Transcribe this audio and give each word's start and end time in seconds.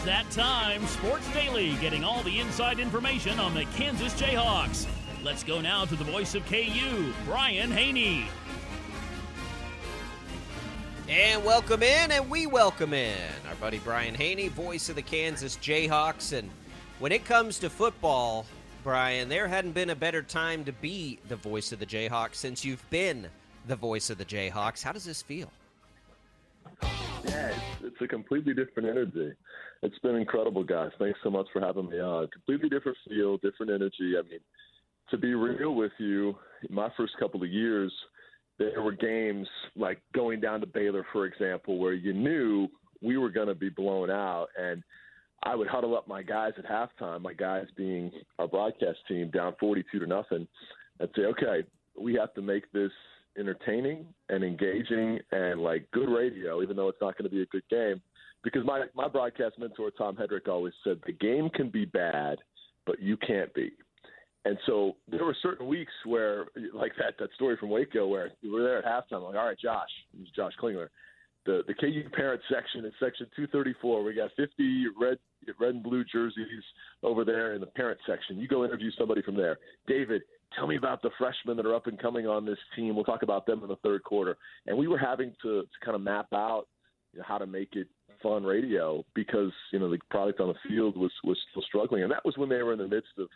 It's 0.00 0.06
that 0.06 0.30
time, 0.30 0.86
Sports 0.86 1.30
Daily, 1.34 1.74
getting 1.74 2.04
all 2.04 2.22
the 2.22 2.40
inside 2.40 2.80
information 2.80 3.38
on 3.38 3.52
the 3.52 3.66
Kansas 3.76 4.14
Jayhawks. 4.14 4.86
Let's 5.22 5.44
go 5.44 5.60
now 5.60 5.84
to 5.84 5.94
the 5.94 6.04
voice 6.04 6.34
of 6.34 6.42
KU, 6.46 7.12
Brian 7.26 7.70
Hanni. 7.70 8.24
And 11.06 11.44
welcome 11.44 11.82
in, 11.82 12.12
and 12.12 12.30
we 12.30 12.46
welcome 12.46 12.94
in 12.94 13.14
our 13.46 13.54
buddy 13.56 13.78
Brian 13.80 14.14
Hanni, 14.14 14.48
voice 14.48 14.88
of 14.88 14.96
the 14.96 15.02
Kansas 15.02 15.58
Jayhawks. 15.58 16.32
And 16.32 16.48
when 16.98 17.12
it 17.12 17.26
comes 17.26 17.58
to 17.58 17.68
football, 17.68 18.46
Brian, 18.82 19.28
there 19.28 19.48
hadn't 19.48 19.72
been 19.72 19.90
a 19.90 19.96
better 19.96 20.22
time 20.22 20.64
to 20.64 20.72
be 20.72 21.18
the 21.28 21.36
voice 21.36 21.72
of 21.72 21.78
the 21.78 21.84
Jayhawks 21.84 22.36
since 22.36 22.64
you've 22.64 22.88
been 22.88 23.28
the 23.66 23.76
voice 23.76 24.08
of 24.08 24.16
the 24.16 24.24
Jayhawks. 24.24 24.82
How 24.82 24.92
does 24.92 25.04
this 25.04 25.20
feel? 25.20 25.52
Yeah, 26.82 27.48
it's, 27.48 27.84
it's 27.84 28.00
a 28.00 28.08
completely 28.08 28.54
different 28.54 28.88
energy. 28.88 29.34
It's 29.82 29.98
been 30.00 30.16
incredible, 30.16 30.62
guys. 30.62 30.90
Thanks 30.98 31.18
so 31.22 31.30
much 31.30 31.46
for 31.52 31.60
having 31.60 31.88
me 31.88 32.00
on. 32.00 32.28
Completely 32.28 32.68
different 32.68 32.98
feel, 33.08 33.38
different 33.38 33.72
energy. 33.72 34.14
I 34.18 34.22
mean, 34.28 34.40
to 35.10 35.16
be 35.16 35.34
real 35.34 35.74
with 35.74 35.92
you, 35.98 36.36
my 36.68 36.88
first 36.96 37.14
couple 37.18 37.42
of 37.42 37.48
years, 37.48 37.92
there 38.58 38.82
were 38.82 38.92
games 38.92 39.48
like 39.74 40.00
going 40.14 40.40
down 40.40 40.60
to 40.60 40.66
Baylor, 40.66 41.06
for 41.12 41.24
example, 41.24 41.78
where 41.78 41.94
you 41.94 42.12
knew 42.12 42.68
we 43.02 43.16
were 43.16 43.30
going 43.30 43.48
to 43.48 43.54
be 43.54 43.70
blown 43.70 44.10
out, 44.10 44.48
and 44.60 44.82
I 45.42 45.54
would 45.54 45.68
huddle 45.68 45.96
up 45.96 46.06
my 46.06 46.22
guys 46.22 46.52
at 46.58 46.66
halftime, 46.66 47.22
my 47.22 47.32
guys 47.32 47.64
being 47.74 48.12
our 48.38 48.46
broadcast 48.46 48.98
team, 49.08 49.30
down 49.30 49.54
42 49.58 49.98
to 49.98 50.06
nothing, 50.06 50.46
and 50.98 51.08
say, 51.16 51.22
okay, 51.22 51.66
we 51.98 52.14
have 52.14 52.34
to 52.34 52.42
make 52.42 52.70
this 52.72 52.90
entertaining 53.38 54.04
and 54.28 54.44
engaging 54.44 55.18
and 55.32 55.62
like 55.62 55.90
good 55.92 56.10
radio, 56.10 56.62
even 56.62 56.76
though 56.76 56.88
it's 56.88 57.00
not 57.00 57.16
going 57.16 57.30
to 57.30 57.34
be 57.34 57.42
a 57.42 57.46
good 57.46 57.62
game. 57.70 58.02
Because 58.42 58.64
my 58.64 58.84
my 58.94 59.08
broadcast 59.08 59.58
mentor 59.58 59.90
Tom 59.90 60.16
Hedrick 60.16 60.48
always 60.48 60.72
said 60.84 60.98
the 61.06 61.12
game 61.12 61.50
can 61.50 61.68
be 61.70 61.84
bad, 61.84 62.38
but 62.86 63.00
you 63.00 63.16
can't 63.18 63.52
be. 63.54 63.72
And 64.46 64.56
so 64.66 64.96
there 65.06 65.24
were 65.24 65.36
certain 65.42 65.66
weeks 65.66 65.92
where, 66.06 66.46
like 66.72 66.92
that 66.98 67.14
that 67.18 67.28
story 67.34 67.56
from 67.58 67.68
Waco, 67.68 68.06
where 68.06 68.30
we 68.42 68.50
were 68.50 68.62
there 68.62 68.78
at 68.78 68.84
halftime. 68.84 69.22
Like, 69.22 69.36
all 69.36 69.46
right, 69.46 69.58
Josh, 69.58 69.88
this 70.14 70.26
is 70.26 70.34
Josh 70.34 70.52
Klingler, 70.60 70.88
the 71.44 71.62
the 71.66 71.74
KU 71.74 72.08
parent 72.14 72.40
section 72.50 72.84
in 72.84 72.92
section 72.98 73.26
234. 73.36 74.02
We 74.02 74.14
got 74.14 74.30
50 74.36 74.86
red 74.98 75.18
red 75.58 75.74
and 75.74 75.82
blue 75.82 76.04
jerseys 76.04 76.64
over 77.02 77.24
there 77.24 77.54
in 77.54 77.60
the 77.60 77.66
parent 77.66 78.00
section. 78.06 78.38
You 78.38 78.48
go 78.48 78.64
interview 78.64 78.90
somebody 78.98 79.20
from 79.22 79.36
there. 79.36 79.58
David, 79.86 80.22
tell 80.56 80.66
me 80.66 80.76
about 80.76 81.02
the 81.02 81.10
freshmen 81.18 81.56
that 81.56 81.66
are 81.66 81.74
up 81.74 81.86
and 81.86 81.98
coming 81.98 82.26
on 82.26 82.44
this 82.44 82.58
team. 82.76 82.94
We'll 82.94 83.04
talk 83.04 83.22
about 83.22 83.46
them 83.46 83.62
in 83.62 83.68
the 83.68 83.76
third 83.76 84.04
quarter. 84.04 84.36
And 84.66 84.76
we 84.76 84.88
were 84.88 84.98
having 84.98 85.32
to, 85.42 85.62
to 85.62 85.84
kind 85.84 85.94
of 85.94 86.00
map 86.00 86.28
out 86.34 86.66
you 87.12 87.18
know, 87.18 87.24
how 87.26 87.38
to 87.38 87.46
make 87.46 87.70
it 87.74 87.88
fun 88.22 88.44
radio 88.44 89.04
because 89.14 89.52
you 89.72 89.78
know 89.78 89.90
the 89.90 89.98
product 90.10 90.40
on 90.40 90.48
the 90.48 90.68
field 90.68 90.96
was 90.96 91.12
was 91.24 91.38
still 91.50 91.62
struggling, 91.62 92.02
and 92.02 92.12
that 92.12 92.24
was 92.24 92.36
when 92.36 92.48
they 92.48 92.62
were 92.62 92.72
in 92.72 92.78
the 92.78 92.88
midst 92.88 93.12
of 93.18 93.28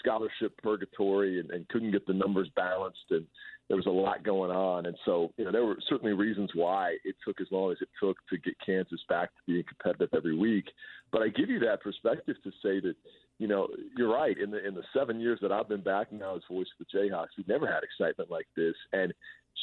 scholarship 0.00 0.56
purgatory 0.62 1.40
and, 1.40 1.50
and 1.50 1.68
couldn't 1.68 1.90
get 1.90 2.06
the 2.06 2.12
numbers 2.12 2.48
balanced 2.56 2.98
and 3.10 3.26
there 3.68 3.76
was 3.76 3.86
a 3.86 3.90
lot 3.90 4.24
going 4.24 4.50
on. 4.50 4.86
And 4.86 4.96
so 5.04 5.32
you 5.36 5.44
know 5.44 5.52
there 5.52 5.64
were 5.64 5.76
certainly 5.88 6.12
reasons 6.12 6.50
why 6.54 6.96
it 7.04 7.14
took 7.24 7.40
as 7.40 7.46
long 7.50 7.72
as 7.72 7.78
it 7.80 7.88
took 8.02 8.16
to 8.28 8.38
get 8.38 8.54
Kansas 8.64 9.00
back 9.08 9.28
to 9.28 9.40
being 9.46 9.64
competitive 9.64 10.10
every 10.16 10.36
week. 10.36 10.66
But 11.12 11.22
I 11.22 11.28
give 11.28 11.48
you 11.48 11.60
that 11.60 11.80
perspective 11.80 12.36
to 12.42 12.50
say 12.62 12.80
that 12.80 12.94
you 13.40 13.48
know 13.48 13.66
you're 13.96 14.12
right 14.12 14.38
in 14.38 14.52
the 14.52 14.64
in 14.66 14.74
the 14.74 14.84
7 14.94 15.18
years 15.18 15.40
that 15.42 15.50
I've 15.50 15.68
been 15.68 15.82
back 15.82 16.12
now 16.12 16.36
as 16.36 16.42
voice 16.48 16.68
of 16.78 16.86
the 16.86 16.98
Jayhawks 16.98 17.36
we've 17.36 17.48
never 17.48 17.66
had 17.66 17.82
excitement 17.82 18.30
like 18.30 18.46
this 18.56 18.74
and 18.92 19.12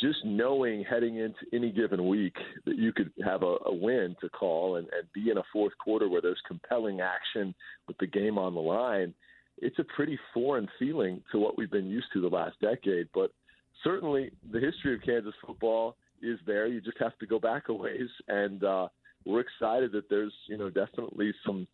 just 0.02 0.20
knowing 0.26 0.84
heading 0.84 1.16
into 1.16 1.40
any 1.54 1.72
given 1.72 2.08
week 2.08 2.36
that 2.66 2.78
you 2.78 2.92
could 2.92 3.12
have 3.24 3.42
a, 3.44 3.56
a 3.66 3.74
win 3.74 4.16
to 4.20 4.30
call 4.30 4.76
and, 4.76 4.88
and 4.88 5.08
be 5.14 5.32
in 5.32 5.38
a 5.38 5.44
fourth 5.54 5.74
quarter 5.78 6.10
where 6.10 6.22
there's 6.22 6.42
compelling 6.46 7.00
action 7.00 7.56
with 7.88 7.98
the 8.00 8.08
game 8.08 8.38
on 8.38 8.54
the 8.54 8.60
line 8.60 9.14
it's 9.60 9.80
a 9.80 9.84
pretty 9.84 10.20
foreign 10.34 10.68
feeling 10.78 11.22
to 11.32 11.40
what 11.40 11.58
we've 11.58 11.72
been 11.72 11.90
used 11.90 12.08
to 12.14 12.22
the 12.22 12.28
last 12.28 12.59
decade. 12.62 13.08
But 13.14 13.32
certainly, 13.84 14.32
the 14.52 14.59
history 14.59 14.96
of 14.96 15.02
Kansas 15.02 15.34
football 15.46 15.96
is 16.22 16.40
there. 16.46 16.68
You 16.68 16.82
just 16.82 17.00
have 17.00 17.18
to 17.20 17.26
go 17.26 17.40
back 17.40 17.70
a 17.70 17.74
ways, 17.74 18.09
and 18.28 18.64
uh, 18.64 18.88
we're 19.25 19.41
excited 19.41 19.91
that 19.91 20.09
there's 20.09 20.33
you 20.47 20.57
know 20.57 20.69
definitely 20.69 21.33
some 21.45 21.67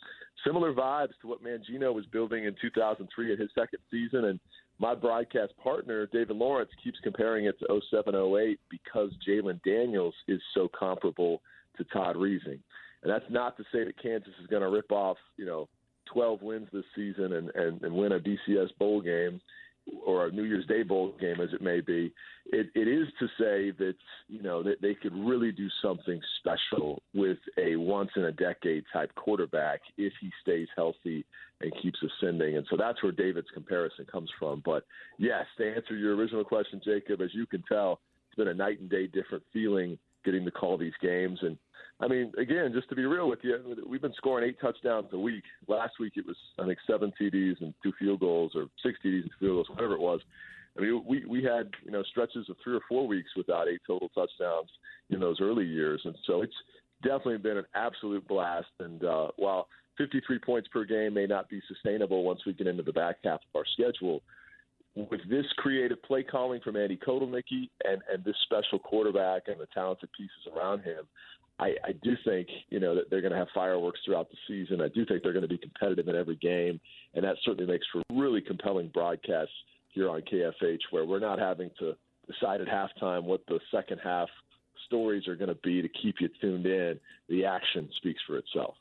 similar 0.46 0.74
vibes 0.74 1.14
to 1.22 1.28
what 1.28 1.44
Mangino 1.44 1.94
was 1.94 2.06
building 2.08 2.46
in 2.46 2.56
2003 2.62 3.34
in 3.34 3.40
his 3.40 3.50
second 3.56 3.80
season. 3.92 4.26
And 4.26 4.40
my 4.80 4.96
broadcast 4.96 5.54
partner 5.62 6.08
David 6.08 6.36
Lawrence 6.36 6.72
keeps 6.84 7.00
comparing 7.04 7.46
it 7.46 7.58
to 7.60 7.82
0708 7.92 8.60
because 8.70 9.12
Jalon 9.28 9.62
Daniels 9.64 10.16
is 10.28 10.42
so 10.54 10.70
comparable 10.78 11.42
to 11.78 11.84
Todd 11.86 12.16
Reesing. 12.16 12.60
And 13.04 13.12
that's 13.12 13.26
not 13.30 13.58
to 13.58 13.64
say 13.72 13.84
that 13.84 14.02
Kansas 14.02 14.34
is 14.42 14.48
going 14.48 14.62
to 14.62 14.70
rip 14.70 14.92
off, 14.92 15.18
you 15.38 15.46
know, 15.46 15.68
12 16.14 16.42
wins 16.42 16.68
this 16.72 16.86
season 16.96 17.34
and, 17.34 17.50
and, 17.56 17.82
and 17.82 17.94
win 17.94 18.14
a 18.14 18.20
BCS 18.20 18.70
bowl 18.80 19.02
game 19.02 19.42
or 20.06 20.28
a 20.28 20.32
New 20.32 20.44
Year's 20.44 20.66
Day 20.66 20.84
bowl 20.84 21.14
game, 21.20 21.42
as 21.42 21.50
it 21.54 21.62
may 21.62 21.82
be, 21.82 22.14
it, 22.48 22.68
it 22.76 22.88
is 22.88 23.08
to 23.20 23.28
say 23.40 23.72
that 23.78 23.96
you 24.28 24.42
know 24.42 24.64
that 24.64 24.82
they 24.82 24.94
could 24.94 25.14
really 25.14 25.52
do 25.52 25.68
something 25.82 26.20
special 26.40 27.02
with 27.14 27.38
a 27.58 27.76
once 27.76 28.12
in 28.16 28.26
a 28.26 28.32
decade 28.32 28.84
type 28.92 29.14
quarterback 29.16 29.82
if 29.98 30.14
he 30.22 30.30
stays 30.42 30.68
healthy 30.76 31.26
and 31.62 31.72
keeps 31.82 32.00
ascending. 32.02 32.58
And 32.58 32.66
so 32.70 32.78
that's 32.78 33.02
where 33.04 33.12
David's 33.12 33.48
comparison 33.54 34.06
comes 34.12 34.30
from. 34.40 34.62
But 34.66 34.86
yes, 35.18 35.46
to 35.58 35.76
answer 35.76 35.96
your 35.96 36.16
original 36.16 36.44
question, 36.44 36.82
Jacob, 36.84 37.22
as 37.22 37.34
you 37.34 37.46
can 37.46 37.64
tell, 37.68 38.00
it's 38.28 38.38
been 38.38 38.48
a 38.50 38.54
night 38.54 38.80
and 38.80 38.90
day 38.90 39.08
different 39.08 39.44
feeling 39.54 39.98
getting 40.24 40.46
to 40.46 40.52
call 40.52 40.78
these 40.78 40.94
games 41.02 41.40
and 41.42 41.58
I 42.04 42.08
mean, 42.10 42.34
again, 42.38 42.72
just 42.74 42.90
to 42.90 42.96
be 42.96 43.06
real 43.06 43.30
with 43.30 43.40
you, 43.44 43.78
we've 43.88 44.02
been 44.02 44.14
scoring 44.18 44.50
eight 44.50 44.60
touchdowns 44.60 45.08
a 45.14 45.18
week. 45.18 45.44
Last 45.70 45.94
week 46.02 46.14
it 46.18 46.28
was, 46.28 46.36
I 46.60 46.66
think, 46.66 46.78
seven 46.86 47.14
TDs 47.20 47.62
and 47.62 47.74
two 47.82 47.94
field 47.98 48.20
goals, 48.20 48.52
or 48.56 48.66
six 48.84 49.00
TDs 49.06 49.22
and 49.22 49.32
field 49.40 49.56
goals, 49.56 49.70
whatever 49.70 49.94
it 49.94 50.02
was. 50.02 50.20
I 50.78 50.82
mean, 50.82 51.04
we 51.08 51.26
we 51.26 51.44
had 51.44 51.70
you 51.86 51.92
know 51.92 52.04
stretches 52.04 52.50
of 52.50 52.58
three 52.62 52.76
or 52.76 52.82
four 52.90 53.08
weeks 53.08 53.30
without 53.38 53.70
eight 53.70 53.80
total 53.88 54.10
touchdowns 54.10 54.70
in 55.12 55.22
those 55.22 55.38
early 55.40 55.66
years, 55.66 56.02
and 56.04 56.16
so 56.28 56.42
it's 56.42 56.54
definitely 57.04 57.38
been 57.38 57.58
an 57.58 57.68
absolute 57.74 58.28
blast. 58.28 58.68
And 58.80 59.04
uh, 59.06 59.28
while 59.38 59.68
53 59.98 60.40
points 60.40 60.68
per 60.74 60.84
game 60.84 61.14
may 61.14 61.26
not 61.26 61.48
be 61.48 61.62
sustainable 61.70 62.24
once 62.24 62.42
we 62.46 62.52
get 62.54 62.68
into 62.68 62.84
the 62.84 62.92
back 62.92 63.18
half 63.24 63.40
of 63.40 63.56
our 63.56 63.66
schedule, 63.74 64.24
with 64.96 65.22
this 65.30 65.46
creative 65.58 66.02
play 66.04 66.24
calling 66.24 66.62
from 66.62 66.76
Andy 66.76 66.98
Kotelnicki 66.98 67.70
and 67.84 68.02
and 68.12 68.24
this 68.24 68.36
special 68.44 68.80
quarterback 68.80 69.44
and 69.48 69.60
the 69.60 69.68
talented 69.74 70.10
pieces 70.16 70.54
around 70.56 70.82
him, 70.82 71.08
I, 71.60 71.76
I 71.84 71.92
do 72.04 72.16
think 72.26 72.48
you 72.70 72.80
know 72.80 72.96
that 72.96 73.10
they're 73.10 73.22
going 73.22 73.34
to 73.34 73.38
have 73.38 73.48
fireworks 73.54 74.00
throughout 74.06 74.30
the 74.30 74.38
season. 74.48 74.82
I 74.82 74.90
do 74.90 75.06
think 75.06 75.24
they're 75.24 75.34
going 75.34 75.48
to 75.48 75.48
be 75.48 75.58
competitive 75.58 76.08
in 76.08 76.16
every 76.16 76.36
game, 76.36 76.80
and 77.14 77.24
that 77.24 77.38
certainly 77.44 77.72
makes 77.72 77.86
for 77.92 78.02
really 78.12 78.42
compelling 78.42 78.90
broadcasts 78.94 79.54
here 79.90 80.10
on 80.10 80.22
KFH, 80.22 80.80
where 80.92 81.06
we're 81.06 81.20
not 81.20 81.40
having 81.40 81.70
to 81.80 81.94
decide 82.32 82.62
at 82.62 82.68
halftime 82.68 83.24
what 83.24 83.42
the 83.48 83.60
second 83.72 84.00
half 84.04 84.30
stories 84.88 85.28
are 85.28 85.36
going 85.36 85.50
to 85.50 85.60
be 85.64 85.82
to 85.82 85.90
keep 85.90 86.16
you 86.20 86.30
tuned 86.42 86.66
in. 86.66 87.00
The 87.30 87.46
action 87.46 87.90
speaks 87.98 88.22
for 88.28 88.38
itself. 88.38 88.76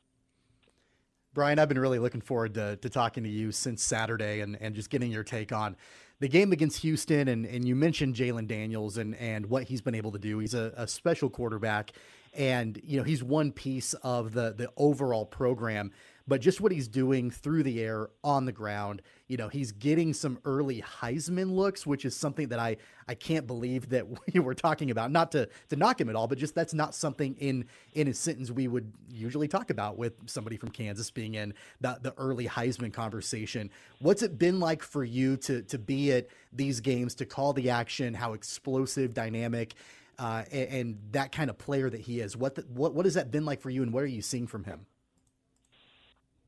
Brian, 1.35 1.59
I've 1.59 1.69
been 1.69 1.79
really 1.79 1.99
looking 1.99 2.21
forward 2.21 2.55
to, 2.55 2.77
to 2.77 2.91
talking 2.91 3.25
to 3.25 3.31
you 3.31 3.53
since 3.53 3.83
Saturday 3.83 4.41
and, 4.41 4.57
and 4.61 4.75
just 4.75 4.91
getting 4.91 5.11
your 5.11 5.25
take 5.25 5.51
on 5.51 5.77
the 6.21 6.29
game 6.29 6.53
against 6.53 6.83
Houston. 6.83 7.29
And, 7.29 7.47
and 7.47 7.67
you 7.67 7.75
mentioned 7.75 8.17
Jalon 8.17 8.47
Daniels 8.47 8.99
and, 8.99 9.15
and 9.17 9.47
what 9.47 9.65
he's 9.65 9.81
been 9.81 9.95
able 9.95 10.13
to 10.13 10.19
do. 10.19 10.39
He's 10.39 10.55
a, 10.55 10.73
a 10.77 10.87
special 10.87 11.31
quarterback, 11.31 11.93
and 12.35 12.81
you 12.85 12.99
know 12.99 13.03
he's 13.03 13.23
one 13.23 13.51
piece 13.53 13.95
of 14.03 14.33
the 14.33 14.55
the 14.57 14.71
overall 14.77 15.27
program 15.27 15.91
but 16.27 16.41
just 16.41 16.61
what 16.61 16.73
he's 16.73 16.89
doing 16.89 17.31
through 17.31 17.63
the 17.63 17.81
air 17.81 18.11
on 18.23 18.45
the 18.45 18.53
ground. 18.53 19.03
You 19.29 19.37
know, 19.37 19.49
he's 19.49 19.73
getting 19.73 20.13
some 20.13 20.39
early 20.45 20.83
Heisman 20.83 21.53
looks, 21.53 21.87
which 21.87 22.05
is 22.05 22.17
something 22.17 22.49
that 22.49 22.59
I 22.59 22.77
I 23.09 23.15
can't 23.15 23.47
believe 23.47 23.89
that 23.91 24.07
we 24.33 24.41
were 24.41 24.55
talking 24.55 24.91
about. 24.91 25.11
Not 25.11 25.33
to 25.33 25.49
to 25.71 25.77
knock 25.77 26.01
him 26.01 26.09
at 26.09 26.17
all, 26.17 26.27
but 26.27 26.39
just 26.39 26.55
that's 26.55 26.75
not 26.75 26.95
something 26.95 27.35
in 27.39 27.67
in 27.95 28.07
his 28.07 28.19
sentence 28.19 28.51
we 28.51 28.69
would 28.69 28.93
usually 29.09 29.49
talk 29.49 29.71
about 29.71 29.97
with 29.97 30.15
somebody 30.27 30.57
from 30.57 30.71
Kansas 30.71 31.11
being 31.11 31.35
in 31.35 31.55
the 31.81 31.99
the 32.01 32.15
early 32.17 32.47
Heisman 32.47 32.93
conversation. 32.93 33.71
What's 34.01 34.23
it 34.23 34.39
been 34.39 34.61
like 34.61 34.83
for 34.83 35.05
you 35.05 35.37
to 35.39 35.63
to 35.63 35.79
be 35.79 36.13
at 36.13 36.29
these 36.53 36.81
games, 36.81 37.15
to 37.17 37.27
call 37.27 37.53
the 37.53 37.71
action, 37.71 38.15
how 38.15 38.35
explosive, 38.35 39.15
dynamic, 39.15 39.75
uh, 40.19 40.45
and, 40.53 40.69
and, 40.69 40.99
that 41.13 41.33
kind 41.33 41.49
of 41.49 41.57
player 41.57 41.89
that 41.89 42.01
he 42.01 42.21
is? 42.21 42.37
What 42.37 42.55
the, 42.55 42.63
what 42.63 42.95
what 42.95 43.07
has 43.07 43.15
that 43.15 43.31
been 43.31 43.45
like 43.45 43.61
for 43.61 43.71
you, 43.71 43.83
and 43.83 43.93
what 43.93 44.03
are 44.03 44.07
you 44.07 44.23
seeing 44.23 44.47
from 44.47 44.65
him? 44.65 44.87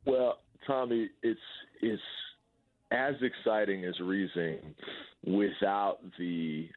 Well, 0.07 0.39
Tommy, 0.67 1.09
it's 1.23 1.41
it's 1.81 2.03
as 2.91 3.15
exciting 3.23 3.85
as 3.85 3.95
Reesing 4.01 4.59
without 5.27 5.99
the 6.19 6.69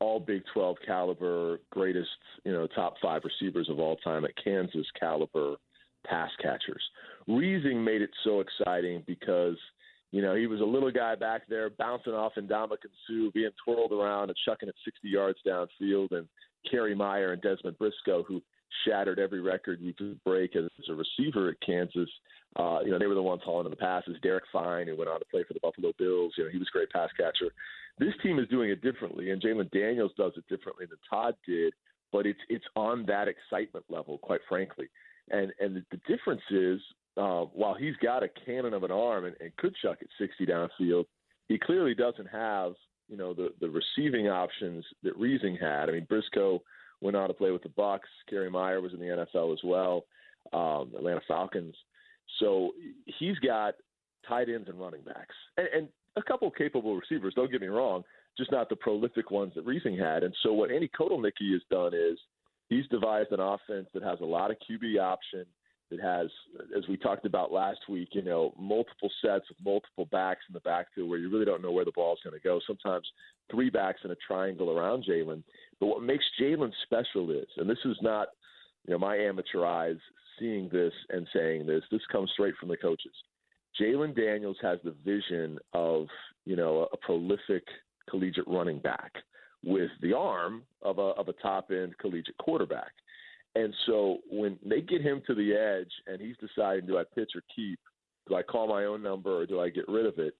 all 0.00 0.18
Big 0.18 0.42
12 0.52 0.76
caliber, 0.84 1.60
greatest, 1.70 2.08
you 2.44 2.52
know, 2.52 2.66
top 2.66 2.94
five 3.00 3.22
receivers 3.24 3.68
of 3.70 3.78
all 3.78 3.96
time 3.96 4.24
at 4.24 4.32
Kansas 4.42 4.86
caliber 4.98 5.54
pass 6.04 6.30
catchers. 6.42 6.82
Reesing 7.28 7.84
made 7.84 8.02
it 8.02 8.10
so 8.24 8.40
exciting 8.40 9.04
because, 9.06 9.56
you 10.10 10.20
know, 10.20 10.34
he 10.34 10.48
was 10.48 10.60
a 10.60 10.64
little 10.64 10.90
guy 10.90 11.14
back 11.14 11.42
there 11.48 11.70
bouncing 11.70 12.14
off 12.14 12.32
Ndamukong 12.36 12.90
Suh, 13.06 13.30
being 13.32 13.50
twirled 13.64 13.92
around 13.92 14.28
and 14.28 14.36
chucking 14.44 14.68
it 14.68 14.74
60 14.84 15.08
yards 15.08 15.38
downfield, 15.46 16.10
and 16.10 16.26
Kerry 16.68 16.96
Meier 16.96 17.32
and 17.32 17.42
Dezmon 17.42 17.78
Briscoe, 17.78 18.24
who 18.24 18.42
shattered 18.86 19.18
every 19.18 19.40
record 19.40 19.80
you 19.80 19.92
could 19.92 20.22
break 20.24 20.56
as 20.56 20.64
a 20.88 20.94
receiver 20.94 21.50
at 21.50 21.60
Kansas. 21.64 22.08
Uh, 22.56 22.80
you 22.84 22.90
know, 22.90 22.98
they 22.98 23.06
were 23.06 23.14
the 23.14 23.22
ones 23.22 23.42
hauling 23.44 23.66
in 23.66 23.70
the 23.70 23.76
passes. 23.76 24.16
Derek 24.22 24.44
Fine, 24.52 24.86
who 24.86 24.96
went 24.96 25.10
on 25.10 25.18
to 25.18 25.26
play 25.26 25.44
for 25.46 25.54
the 25.54 25.60
Buffalo 25.60 25.92
Bills, 25.98 26.34
you 26.36 26.44
know, 26.44 26.50
he 26.50 26.58
was 26.58 26.68
a 26.68 26.76
great 26.76 26.90
pass 26.90 27.08
catcher. 27.16 27.52
This 27.98 28.14
team 28.22 28.38
is 28.38 28.48
doing 28.48 28.70
it 28.70 28.82
differently, 28.82 29.30
and 29.30 29.40
Jalon 29.40 29.70
Daniels 29.70 30.12
does 30.16 30.32
it 30.36 30.44
differently 30.48 30.86
than 30.86 30.98
Todd 31.08 31.34
did. 31.46 31.72
But 32.10 32.26
it's 32.26 32.40
it's 32.50 32.64
on 32.76 33.06
that 33.06 33.26
excitement 33.26 33.86
level, 33.88 34.18
quite 34.18 34.40
frankly. 34.48 34.88
And 35.30 35.52
and 35.60 35.82
the 35.90 36.00
difference 36.06 36.42
is, 36.50 36.78
uh, 37.16 37.44
while 37.54 37.74
he's 37.74 37.96
got 38.02 38.22
a 38.22 38.28
cannon 38.44 38.74
of 38.74 38.82
an 38.82 38.90
arm 38.90 39.24
and, 39.24 39.36
and 39.40 39.56
could 39.56 39.74
chuck 39.80 39.98
it 40.02 40.08
60 40.18 40.44
downfield, 40.44 41.06
he 41.48 41.58
clearly 41.58 41.94
doesn't 41.94 42.26
have 42.26 42.72
you 43.08 43.16
know 43.16 43.32
the 43.32 43.52
the 43.60 43.68
receiving 43.68 44.28
options 44.28 44.84
that 45.02 45.18
Reesing 45.18 45.60
had. 45.60 45.88
I 45.88 45.92
mean, 45.92 46.06
Briscoe 46.08 46.62
went 47.02 47.16
on 47.16 47.28
to 47.28 47.34
play 47.34 47.50
with 47.50 47.62
the 47.62 47.68
Bucs. 47.68 48.00
Kerry 48.30 48.50
Meier 48.50 48.80
was 48.80 48.92
in 48.94 49.00
the 49.00 49.26
NFL 49.34 49.52
as 49.52 49.60
well, 49.64 50.04
um, 50.52 50.92
Atlanta 50.96 51.20
Falcons. 51.28 51.74
So 52.38 52.72
he's 53.18 53.38
got 53.38 53.74
tight 54.26 54.48
ends 54.48 54.68
and 54.68 54.80
running 54.80 55.02
backs, 55.02 55.34
and, 55.56 55.66
and 55.74 55.88
a 56.16 56.22
couple 56.22 56.50
capable 56.50 56.96
receivers. 56.96 57.34
Don't 57.34 57.50
get 57.50 57.60
me 57.60 57.66
wrong, 57.66 58.04
just 58.38 58.52
not 58.52 58.68
the 58.68 58.76
prolific 58.76 59.30
ones 59.30 59.52
that 59.54 59.66
Reesing 59.66 59.98
had. 59.98 60.22
And 60.22 60.34
so 60.42 60.52
what 60.52 60.70
Andy 60.70 60.88
Kotelnicki 60.88 61.52
has 61.52 61.62
done 61.70 61.92
is 61.94 62.18
he's 62.68 62.86
devised 62.88 63.32
an 63.32 63.40
offense 63.40 63.88
that 63.94 64.02
has 64.02 64.20
a 64.20 64.24
lot 64.24 64.50
of 64.50 64.56
QB 64.58 65.00
option. 65.00 65.44
That 65.90 66.00
has, 66.00 66.30
as 66.74 66.88
we 66.88 66.96
talked 66.96 67.26
about 67.26 67.52
last 67.52 67.80
week, 67.86 68.10
you 68.12 68.22
know, 68.22 68.54
multiple 68.58 69.10
sets 69.20 69.44
of 69.50 69.56
multiple 69.62 70.08
backs 70.10 70.40
in 70.48 70.54
the 70.54 70.60
backfield 70.60 71.10
where 71.10 71.18
you 71.18 71.30
really 71.30 71.44
don't 71.44 71.60
know 71.60 71.70
where 71.70 71.84
the 71.84 71.92
ball's 71.94 72.20
going 72.24 72.32
to 72.32 72.42
go. 72.42 72.60
Sometimes 72.66 73.06
three 73.50 73.68
backs 73.68 74.00
in 74.02 74.10
a 74.10 74.16
triangle 74.26 74.70
around 74.70 75.04
Jalon. 75.04 75.42
But 75.82 75.88
what 75.88 76.02
makes 76.04 76.24
Jalon 76.40 76.70
special 76.84 77.32
is, 77.32 77.48
and 77.56 77.68
this 77.68 77.84
is 77.84 77.96
not, 78.02 78.28
you 78.86 78.92
know, 78.92 79.00
my 79.00 79.16
amateur 79.16 79.66
eyes 79.66 79.96
seeing 80.38 80.68
this 80.68 80.92
and 81.10 81.26
saying 81.34 81.66
this. 81.66 81.82
This 81.90 82.06
comes 82.12 82.30
straight 82.30 82.54
from 82.60 82.68
the 82.68 82.76
coaches. 82.76 83.10
Jalon 83.80 84.14
Daniels 84.14 84.58
has 84.62 84.78
the 84.84 84.94
vision 85.04 85.58
of, 85.72 86.06
you 86.44 86.54
know, 86.54 86.86
a 86.92 86.96
prolific 86.98 87.64
collegiate 88.08 88.46
running 88.46 88.78
back 88.78 89.12
with 89.64 89.90
the 90.02 90.12
arm 90.12 90.62
of 90.82 90.98
a 90.98 91.14
of 91.18 91.26
a 91.26 91.32
top 91.42 91.72
end 91.72 91.98
collegiate 91.98 92.38
quarterback. 92.38 92.92
And 93.56 93.74
so 93.86 94.18
when 94.30 94.60
they 94.64 94.82
get 94.82 95.02
him 95.02 95.20
to 95.26 95.34
the 95.34 95.52
edge 95.52 95.90
and 96.06 96.20
he's 96.20 96.36
deciding 96.36 96.86
do 96.86 96.96
I 96.98 97.02
pitch 97.12 97.32
or 97.34 97.42
keep, 97.56 97.80
do 98.28 98.36
I 98.36 98.44
call 98.44 98.68
my 98.68 98.84
own 98.84 99.02
number 99.02 99.36
or 99.36 99.46
do 99.46 99.58
I 99.58 99.68
get 99.68 99.88
rid 99.88 100.06
of 100.06 100.20
it? 100.20 100.34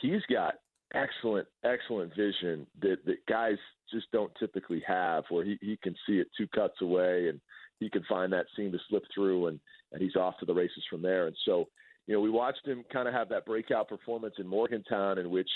He's 0.00 0.22
got 0.28 0.54
excellent, 0.94 1.46
excellent 1.64 2.14
vision 2.14 2.66
that, 2.80 2.96
that 3.06 3.24
guys 3.28 3.56
just 3.92 4.10
don't 4.12 4.32
typically 4.38 4.82
have 4.86 5.24
where 5.28 5.44
he, 5.44 5.58
he 5.60 5.78
can 5.82 5.94
see 6.06 6.14
it 6.14 6.28
two 6.36 6.46
cuts 6.48 6.74
away 6.80 7.28
and 7.28 7.40
he 7.78 7.90
can 7.90 8.04
find 8.08 8.32
that 8.32 8.46
seam 8.56 8.72
to 8.72 8.78
slip 8.88 9.04
through 9.14 9.48
and, 9.48 9.60
and 9.92 10.00
he's 10.00 10.16
off 10.16 10.38
to 10.38 10.46
the 10.46 10.54
races 10.54 10.84
from 10.88 11.02
there. 11.02 11.26
And 11.26 11.36
so, 11.44 11.68
you 12.06 12.14
know, 12.14 12.20
we 12.20 12.30
watched 12.30 12.66
him 12.66 12.84
kind 12.92 13.08
of 13.08 13.14
have 13.14 13.28
that 13.30 13.46
breakout 13.46 13.88
performance 13.88 14.34
in 14.38 14.46
Morgantown 14.46 15.18
in 15.18 15.30
which 15.30 15.50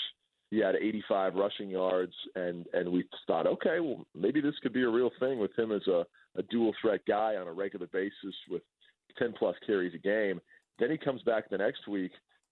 he 0.49 0.59
had 0.59 0.75
85 0.75 1.35
rushing 1.35 1.69
yards 1.69 2.13
and, 2.35 2.65
and 2.73 2.89
we 2.91 3.05
thought, 3.25 3.47
okay, 3.47 3.79
well, 3.79 4.05
maybe 4.15 4.41
this 4.41 4.55
could 4.61 4.73
be 4.73 4.83
a 4.83 4.89
real 4.89 5.11
thing 5.19 5.39
with 5.39 5.57
him 5.57 5.71
as 5.71 5.85
a, 5.87 6.05
a 6.37 6.43
dual 6.43 6.73
threat 6.81 7.01
guy 7.07 7.35
on 7.35 7.47
a 7.47 7.53
regular 7.53 7.87
basis 7.87 8.35
with 8.49 8.61
10 9.17 9.33
plus 9.37 9.55
carries 9.65 9.93
a 9.93 9.97
game. 9.97 10.39
Then 10.79 10.91
he 10.91 10.97
comes 10.97 11.21
back 11.23 11.49
the 11.49 11.57
next 11.57 11.87
week, 11.87 12.11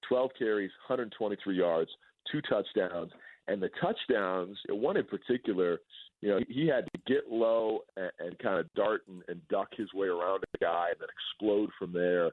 12 0.09 0.31
carries, 0.37 0.71
123 0.87 1.55
yards, 1.55 1.91
two 2.31 2.41
touchdowns, 2.41 3.11
and 3.47 3.61
the 3.61 3.69
touchdowns, 3.81 4.57
one 4.69 4.97
in 4.97 5.05
particular, 5.05 5.79
you 6.21 6.29
know, 6.29 6.39
he 6.49 6.67
had 6.67 6.85
to 6.85 6.99
get 7.05 7.29
low 7.29 7.79
and, 7.95 8.11
and 8.19 8.39
kind 8.39 8.59
of 8.59 8.73
dart 8.73 9.03
and, 9.07 9.21
and 9.27 9.47
duck 9.47 9.69
his 9.75 9.93
way 9.93 10.07
around 10.07 10.43
a 10.53 10.57
guy 10.57 10.87
and 10.89 10.99
then 10.99 11.09
explode 11.09 11.69
from 11.77 11.93
there. 11.93 12.31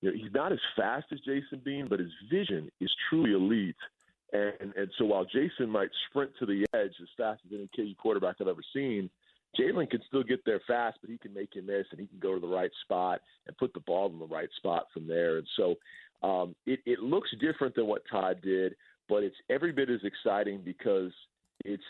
You 0.00 0.10
know, 0.10 0.16
he's 0.16 0.32
not 0.32 0.52
as 0.52 0.58
fast 0.76 1.06
as 1.12 1.18
Jason 1.20 1.60
Bean, 1.64 1.86
but 1.88 2.00
his 2.00 2.12
vision 2.30 2.70
is 2.80 2.90
truly 3.08 3.32
elite. 3.32 3.76
And 4.32 4.72
and 4.74 4.90
so 4.98 5.04
while 5.04 5.24
Jason 5.24 5.70
might 5.70 5.90
sprint 6.08 6.30
to 6.38 6.46
the 6.46 6.66
edge 6.74 6.94
as 7.00 7.08
fast 7.16 7.42
as 7.46 7.52
any 7.52 7.68
KU 7.76 7.94
quarterback 7.96 8.36
I've 8.40 8.48
ever 8.48 8.64
seen, 8.74 9.10
Jalon 9.58 9.88
can 9.88 10.00
still 10.08 10.22
get 10.22 10.44
there 10.44 10.60
fast, 10.66 10.98
but 11.00 11.10
he 11.10 11.18
can 11.18 11.32
make 11.32 11.54
you 11.54 11.62
miss 11.62 11.86
and 11.90 12.00
he 12.00 12.06
can 12.06 12.18
go 12.18 12.34
to 12.34 12.40
the 12.40 12.46
right 12.46 12.72
spot 12.82 13.20
and 13.46 13.56
put 13.56 13.72
the 13.74 13.80
ball 13.80 14.10
in 14.10 14.18
the 14.18 14.26
right 14.26 14.48
spot 14.56 14.86
from 14.92 15.06
there. 15.06 15.38
And 15.38 15.46
so 15.56 15.76
um, 16.26 16.54
it, 16.66 16.80
it 16.86 17.00
looks 17.00 17.30
different 17.40 17.74
than 17.74 17.86
what 17.86 18.02
Todd 18.10 18.40
did 18.42 18.74
but 19.08 19.22
it's 19.22 19.36
every 19.50 19.72
bit 19.72 19.90
as 19.90 20.00
exciting 20.04 20.60
because 20.64 21.12
it's 21.64 21.82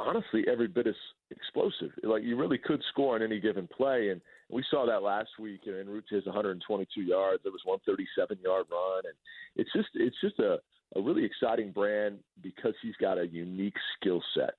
honestly 0.00 0.44
every 0.50 0.68
bit 0.68 0.86
as 0.86 0.94
explosive. 1.30 1.90
Like 2.02 2.22
you 2.22 2.36
really 2.36 2.58
could 2.58 2.82
score 2.90 3.14
on 3.14 3.22
any 3.22 3.40
given 3.40 3.68
play, 3.68 4.10
and 4.10 4.20
we 4.50 4.64
saw 4.70 4.86
that 4.86 5.02
last 5.02 5.30
week. 5.38 5.62
And 5.66 5.88
Root 5.88 6.04
has 6.10 6.24
122 6.26 7.00
yards. 7.02 7.42
There 7.42 7.52
was 7.52 7.62
137 7.64 8.38
yard 8.42 8.66
run, 8.70 9.02
and 9.04 9.14
it's 9.56 9.72
just 9.72 9.88
it's 9.94 10.20
just 10.20 10.38
a 10.38 10.58
a 10.96 11.00
really 11.00 11.24
exciting 11.24 11.72
brand 11.72 12.18
because 12.42 12.74
he's 12.82 12.96
got 13.00 13.18
a 13.18 13.26
unique 13.26 13.76
skill 13.96 14.22
set. 14.34 14.54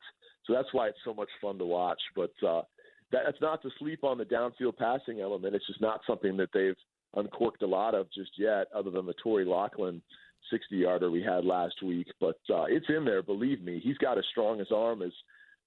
So 0.46 0.54
that's 0.54 0.74
why 0.74 0.88
it's 0.88 0.98
so 1.06 1.14
much 1.14 1.30
fun 1.42 1.58
to 1.60 1.66
watch. 1.66 2.02
But 2.16 2.34
uh, 2.46 2.64
that's 3.12 3.40
not 3.42 3.62
to 3.62 3.70
sleep 3.80 4.04
on 4.04 4.18
the 4.18 4.26
downfield 4.26 4.78
passing 4.78 5.22
element. 5.22 5.56
It's 5.56 5.68
just 5.68 5.82
not 5.82 6.02
something 6.08 6.36
that 6.38 6.50
they've 6.54 6.76
uncorked 7.16 7.62
a 7.62 7.68
lot 7.68 7.94
of 7.94 8.08
just 8.12 8.32
yet, 8.38 8.68
other 8.76 8.90
than 8.90 9.06
the 9.06 9.14
Torry 9.22 9.46
Locklin 9.46 10.02
60 10.54 10.78
yarder 10.78 11.10
we 11.10 11.24
had 11.24 11.46
last 11.46 11.82
week. 11.82 12.08
But 12.20 12.40
uh, 12.50 12.66
it's 12.68 12.86
in 12.90 13.06
there, 13.06 13.24
believe 13.24 13.62
me. 13.62 13.82
He's 13.84 13.98
got 13.98 14.18
as 14.18 14.26
strong 14.32 14.62
as 14.62 14.68
arm 14.74 15.02
as 15.02 15.12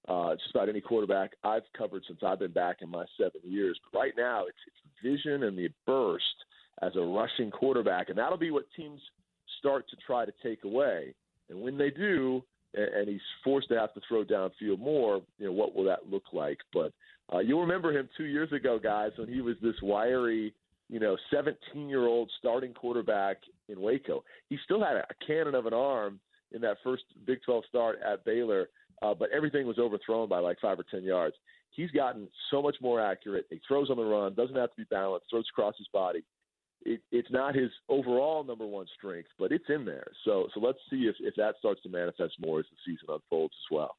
uh, 0.07 0.33
just 0.35 0.51
about 0.51 0.69
any 0.69 0.79
quarterback 0.79 1.31
I've 1.43 1.63
covered 1.77 2.03
since 2.07 2.19
I've 2.25 2.39
been 2.39 2.53
back 2.53 2.77
in 2.81 2.89
my 2.89 3.05
seven 3.17 3.41
years. 3.43 3.77
But 3.91 3.99
right 3.99 4.13
now, 4.17 4.45
it's, 4.45 4.57
it's 4.65 5.03
vision 5.03 5.43
and 5.43 5.57
the 5.57 5.69
burst 5.85 6.23
as 6.81 6.95
a 6.95 7.01
rushing 7.01 7.51
quarterback, 7.51 8.09
and 8.09 8.17
that'll 8.17 8.37
be 8.37 8.51
what 8.51 8.65
teams 8.75 9.01
start 9.59 9.89
to 9.89 9.97
try 10.05 10.25
to 10.25 10.31
take 10.41 10.63
away. 10.63 11.13
And 11.49 11.61
when 11.61 11.77
they 11.77 11.89
do, 11.89 12.43
and, 12.73 13.09
he's 13.09 13.19
forced 13.43 13.69
to 13.69 13.79
have 13.79 13.93
to 13.95 14.01
throw 14.07 14.23
downfield 14.23 14.79
more, 14.79 15.21
you 15.39 15.47
know, 15.47 15.51
what 15.51 15.75
will 15.75 15.85
that 15.85 16.09
look 16.09 16.25
like? 16.31 16.59
But 16.71 16.93
uh, 17.33 17.39
you'll 17.39 17.61
remember 17.61 17.91
him 17.91 18.07
two 18.15 18.25
years 18.25 18.51
ago, 18.53 18.79
guys, 18.81 19.11
when 19.17 19.27
he 19.27 19.41
was 19.41 19.57
this 19.61 19.75
wiry– 19.83 20.53
you 20.89 20.99
know, 20.99 21.17
17 21.31 21.89
year 21.89 22.05
old 22.05 22.31
starting 22.39 22.73
quarterback 22.73 23.37
in 23.69 23.81
Waco. 23.81 24.23
He 24.49 24.57
still 24.63 24.83
had 24.83 24.95
a 24.95 25.05
cannon 25.25 25.55
of 25.55 25.65
an 25.65 25.73
arm 25.73 26.19
in 26.51 26.61
that 26.61 26.77
first 26.83 27.03
Big 27.25 27.39
12 27.45 27.65
start 27.67 27.99
at 28.05 28.25
Baylor, 28.25 28.69
uh, 29.01 29.13
but 29.13 29.29
everything 29.31 29.67
was 29.67 29.79
overthrown 29.79 30.29
by 30.29 30.39
like 30.39 30.57
five 30.61 30.79
or 30.79 30.85
10 30.89 31.03
yards. 31.03 31.35
He's 31.71 31.91
gotten 31.91 32.27
so 32.49 32.61
much 32.61 32.77
more 32.81 33.01
accurate. 33.01 33.45
He 33.49 33.59
throws 33.67 33.89
on 33.89 33.97
the 33.97 34.03
run, 34.03 34.33
doesn't 34.33 34.55
have 34.55 34.71
to 34.71 34.77
be 34.77 34.85
balanced, 34.89 35.27
throws 35.29 35.47
across 35.51 35.75
his 35.77 35.87
body. 35.93 36.23
It, 36.83 37.01
it's 37.11 37.31
not 37.31 37.55
his 37.55 37.69
overall 37.89 38.43
number 38.43 38.65
one 38.65 38.85
strength, 38.97 39.29
but 39.37 39.51
it's 39.51 39.65
in 39.69 39.83
there. 39.83 40.07
So, 40.23 40.47
so 40.53 40.59
let's 40.59 40.79
see 40.89 41.07
if, 41.07 41.15
if 41.19 41.35
that 41.35 41.55
starts 41.59 41.81
to 41.83 41.89
manifest 41.89 42.35
more 42.39 42.59
as 42.59 42.65
the 42.71 42.77
season 42.85 43.07
unfolds 43.09 43.53
as 43.53 43.75
well 43.75 43.95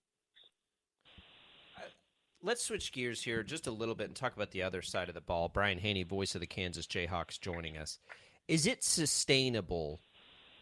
let's 2.43 2.65
switch 2.65 2.93
gears 2.93 3.23
here 3.23 3.43
just 3.43 3.67
a 3.67 3.71
little 3.71 3.95
bit 3.95 4.07
and 4.07 4.17
talk 4.17 4.35
about 4.35 4.51
the 4.51 4.63
other 4.63 4.83
side 4.83 5.09
of 5.09 5.15
the 5.15 5.21
ball. 5.21 5.49
Brian 5.49 5.79
Hanni, 5.79 6.03
voice 6.03 6.35
of 6.35 6.41
the 6.41 6.47
Kansas 6.47 6.87
Jayhawks, 6.87 7.41
joining 7.41 7.77
us. 7.77 7.99
Is 8.49 8.67
it 8.67 8.83
sustainable 8.83 10.01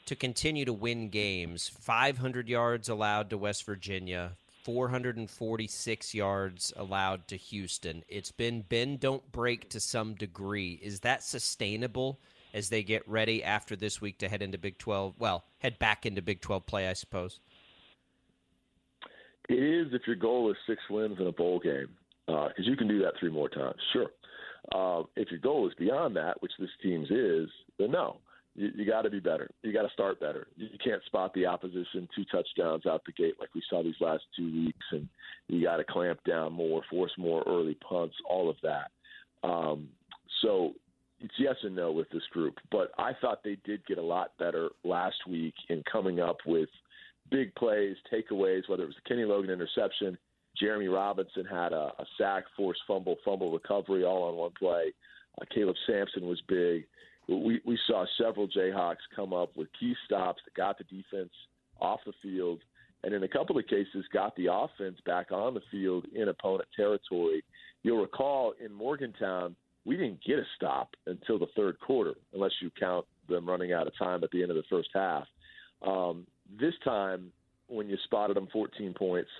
to 0.06 0.16
continue 0.16 0.64
to 0.64 0.72
win 0.72 1.08
games? 1.08 1.68
500 1.68 2.48
yards 2.48 2.88
allowed 2.88 3.30
to 3.30 3.38
West 3.38 3.64
Virginia, 3.64 4.32
446 4.64 6.14
yards 6.14 6.72
allowed 6.76 7.28
to 7.28 7.36
Houston. 7.36 8.02
It's 8.08 8.32
been 8.32 8.62
bend 8.62 8.98
don't 8.98 9.30
break 9.30 9.70
to 9.70 9.78
some 9.78 10.14
degree. 10.14 10.80
Is 10.82 11.00
that 11.00 11.22
sustainable 11.22 12.18
as 12.52 12.68
they 12.68 12.82
get 12.82 13.08
ready 13.08 13.44
after 13.44 13.76
this 13.76 14.00
week 14.00 14.18
to 14.18 14.28
head 14.28 14.42
into 14.42 14.58
Big 14.58 14.78
12? 14.78 15.14
Well, 15.20 15.44
head 15.58 15.78
back 15.78 16.04
into 16.04 16.20
Big 16.20 16.40
12 16.40 16.66
play, 16.66 16.88
I 16.88 16.94
suppose. 16.94 17.38
It 19.48 19.62
is 19.62 19.94
if 19.94 20.02
your 20.08 20.16
goal 20.16 20.50
is 20.50 20.56
six 20.66 20.82
wins 20.90 21.20
in 21.20 21.28
a 21.28 21.32
bowl 21.32 21.60
game, 21.60 21.90
because 22.26 22.50
uh, 22.58 22.62
you 22.62 22.76
can 22.76 22.88
do 22.88 22.98
that 23.02 23.12
three 23.20 23.30
more 23.30 23.48
times. 23.48 23.80
Sure. 23.92 24.10
Uh, 24.74 25.02
if 25.16 25.30
your 25.30 25.40
goal 25.40 25.66
is 25.68 25.74
beyond 25.74 26.16
that, 26.16 26.40
which 26.42 26.52
this 26.58 26.70
team's 26.82 27.10
is, 27.10 27.48
then 27.78 27.92
no. 27.92 28.18
You, 28.54 28.70
you 28.74 28.86
got 28.86 29.02
to 29.02 29.10
be 29.10 29.20
better. 29.20 29.50
You 29.62 29.72
got 29.72 29.82
to 29.82 29.92
start 29.92 30.18
better. 30.18 30.46
You, 30.56 30.68
you 30.72 30.78
can't 30.82 31.04
spot 31.04 31.34
the 31.34 31.46
opposition 31.46 32.08
two 32.14 32.24
touchdowns 32.30 32.86
out 32.86 33.02
the 33.04 33.12
gate 33.12 33.34
like 33.38 33.54
we 33.54 33.62
saw 33.68 33.82
these 33.82 34.00
last 34.00 34.24
two 34.36 34.52
weeks, 34.64 34.86
and 34.92 35.08
you 35.48 35.62
got 35.62 35.76
to 35.76 35.84
clamp 35.84 36.20
down 36.24 36.52
more, 36.52 36.82
force 36.90 37.12
more 37.18 37.42
early 37.46 37.76
punts, 37.88 38.16
all 38.28 38.50
of 38.50 38.56
that. 38.62 38.90
Um, 39.46 39.88
so 40.42 40.72
it's 41.20 41.34
yes 41.38 41.56
and 41.62 41.74
no 41.74 41.92
with 41.92 42.10
this 42.10 42.22
group, 42.32 42.56
but 42.70 42.90
I 42.98 43.12
thought 43.20 43.42
they 43.44 43.56
did 43.64 43.86
get 43.86 43.98
a 43.98 44.02
lot 44.02 44.32
better 44.38 44.70
last 44.84 45.16
week 45.28 45.54
in 45.68 45.82
coming 45.90 46.20
up 46.20 46.38
with 46.46 46.68
big 47.30 47.54
plays, 47.54 47.96
takeaways, 48.12 48.68
whether 48.68 48.82
it 48.82 48.86
was 48.86 48.96
the 48.96 49.08
Kenny 49.08 49.24
Logan 49.24 49.50
interception, 49.50 50.18
Jeremy 50.58 50.88
Robinson 50.88 51.44
had 51.44 51.72
a, 51.72 51.92
a 51.98 52.06
sack, 52.18 52.44
forced 52.56 52.80
fumble, 52.86 53.16
fumble 53.24 53.52
recovery 53.52 54.04
all 54.04 54.24
on 54.24 54.36
one 54.36 54.52
play. 54.58 54.92
Uh, 55.40 55.44
Caleb 55.54 55.76
Sampson 55.86 56.26
was 56.26 56.40
big. 56.48 56.86
We, 57.28 57.60
we 57.64 57.78
saw 57.86 58.04
several 58.18 58.48
Jayhawks 58.48 58.96
come 59.14 59.32
up 59.32 59.56
with 59.56 59.68
key 59.78 59.94
stops 60.04 60.40
that 60.44 60.54
got 60.54 60.78
the 60.78 60.84
defense 60.84 61.32
off 61.80 62.00
the 62.06 62.12
field, 62.22 62.60
and 63.02 63.12
in 63.12 63.22
a 63.24 63.28
couple 63.28 63.58
of 63.58 63.66
cases, 63.66 64.04
got 64.12 64.34
the 64.36 64.46
offense 64.50 64.98
back 65.04 65.32
on 65.32 65.54
the 65.54 65.60
field 65.70 66.06
in 66.14 66.28
opponent 66.28 66.68
territory. 66.74 67.42
You'll 67.82 68.00
recall 68.00 68.54
in 68.64 68.72
Morgantown, 68.72 69.56
we 69.84 69.96
didn't 69.96 70.24
get 70.24 70.38
a 70.38 70.44
stop 70.56 70.90
until 71.06 71.38
the 71.38 71.46
third 71.54 71.78
quarter, 71.80 72.14
unless 72.32 72.52
you 72.60 72.70
count 72.78 73.06
them 73.28 73.48
running 73.48 73.72
out 73.72 73.86
of 73.86 73.96
time 73.98 74.24
at 74.24 74.30
the 74.30 74.42
end 74.42 74.50
of 74.50 74.56
the 74.56 74.64
first 74.70 74.88
half. 74.94 75.24
Um, 75.86 76.26
this 76.58 76.74
time, 76.84 77.32
when 77.68 77.88
you 77.88 77.96
spotted 78.04 78.36
them 78.36 78.48
14 78.52 78.94
points, 78.94 79.30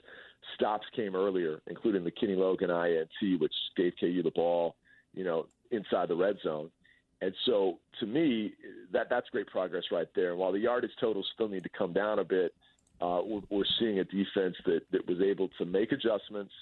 stops 0.55 0.87
came 0.95 1.15
earlier, 1.15 1.61
including 1.67 2.05
the 2.05 2.11
Kenny 2.11 2.35
Logan 2.35 2.71
INT, 2.71 3.41
which 3.41 3.53
gave 3.77 3.93
KU 3.99 4.23
the 4.23 4.31
ball, 4.31 4.77
you 5.15 5.25
know, 5.25 5.47
inside 5.71 6.09
the 6.09 6.17
red 6.17 6.37
zone. 6.43 6.71
And 7.23 7.33
so, 7.47 7.79
to 8.01 8.07
me, 8.07 8.53
that 8.93 9.09
that's 9.09 9.29
great 9.31 9.47
progress 9.47 9.85
right 9.91 10.09
there. 10.15 10.31
And 10.31 10.39
while 10.39 10.53
the 10.53 10.59
yardage 10.59 10.91
totals 11.01 11.27
still 11.35 11.49
need 11.49 11.63
to 11.63 11.71
come 11.71 11.93
down 11.93 12.19
a 12.19 12.25
bit, 12.25 12.55
uh, 13.01 13.21
we're, 13.25 13.41
we're 13.51 13.65
seeing 13.79 13.99
a 14.01 14.05
defense 14.05 14.57
that, 14.67 14.81
that 14.93 15.07
was 15.07 15.21
able 15.21 15.49
to 15.59 15.65
make 15.65 15.93
adjustments 15.93 16.53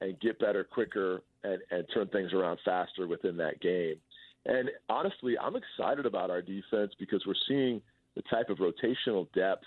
and 0.00 0.18
get 0.20 0.38
better 0.40 0.64
quicker 0.64 1.22
and, 1.44 1.60
and 1.70 1.86
turn 1.94 2.08
things 2.08 2.32
around 2.32 2.58
faster 2.64 3.06
within 3.06 3.36
that 3.36 3.60
game. 3.60 3.96
And 4.44 4.70
honestly, 4.88 5.38
I'm 5.38 5.54
excited 5.56 6.04
about 6.04 6.30
our 6.30 6.42
defense 6.42 6.92
because 6.98 7.24
we're 7.26 7.34
seeing 7.46 7.80
the 8.16 8.22
type 8.22 8.50
of 8.50 8.58
rotational 8.58 9.28
depth 9.32 9.64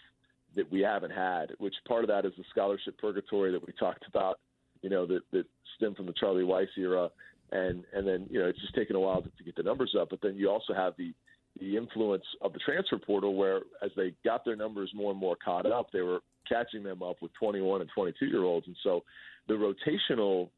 that 0.56 0.72
we 0.72 0.82
haven't 0.82 1.12
had, 1.12 1.52
which 1.60 1.76
part 1.88 2.04
of 2.04 2.08
that 2.10 2.26
is 2.26 2.34
the 2.38 2.44
scholarship 2.50 2.98
purgatory 2.98 3.52
that 3.52 3.66
we 3.66 3.74
talked 3.74 4.06
about, 4.08 4.40
you 4.82 4.90
know, 4.90 5.06
that, 5.06 5.22
that 5.32 5.46
stemmed 5.76 5.98
from 5.98 6.06
the 6.06 6.14
Charlie 6.14 6.44
Weis 6.44 6.68
era. 6.78 7.10
And, 7.52 7.84
and 7.94 8.08
then, 8.08 8.28
you 8.30 8.40
know, 8.40 8.48
it's 8.48 8.60
just 8.60 8.76
taken 8.76 8.96
a 8.96 9.00
while 9.00 9.22
to, 9.22 9.30
to 9.30 9.44
get 9.44 9.56
the 9.56 9.64
numbers 9.64 9.96
up. 10.00 10.10
But 10.10 10.20
then 10.22 10.36
you 10.36 10.50
also 10.50 10.74
have 10.74 10.94
the, 10.98 11.14
the 11.60 11.78
influence 11.78 12.24
of 12.42 12.54
the 12.54 12.60
transfer 12.60 12.98
portal 12.98 13.36
where 13.36 13.62
as 13.84 13.92
they 13.96 14.14
got 14.24 14.44
their 14.46 14.56
numbers 14.56 14.92
more 14.96 15.12
and 15.12 15.20
more 15.20 15.38
caught 15.44 15.66
up, 15.66 15.92
they 15.92 16.02
were 16.02 16.20
catching 16.48 16.84
them 16.84 17.04
up 17.04 17.18
with 17.22 17.32
21 17.40 17.82
and 17.82 17.90
22 17.94 18.26
year 18.26 18.44
olds. 18.44 18.68
And 18.68 18.76
so 18.84 19.04
the 19.48 19.54
rotational 19.54 20.50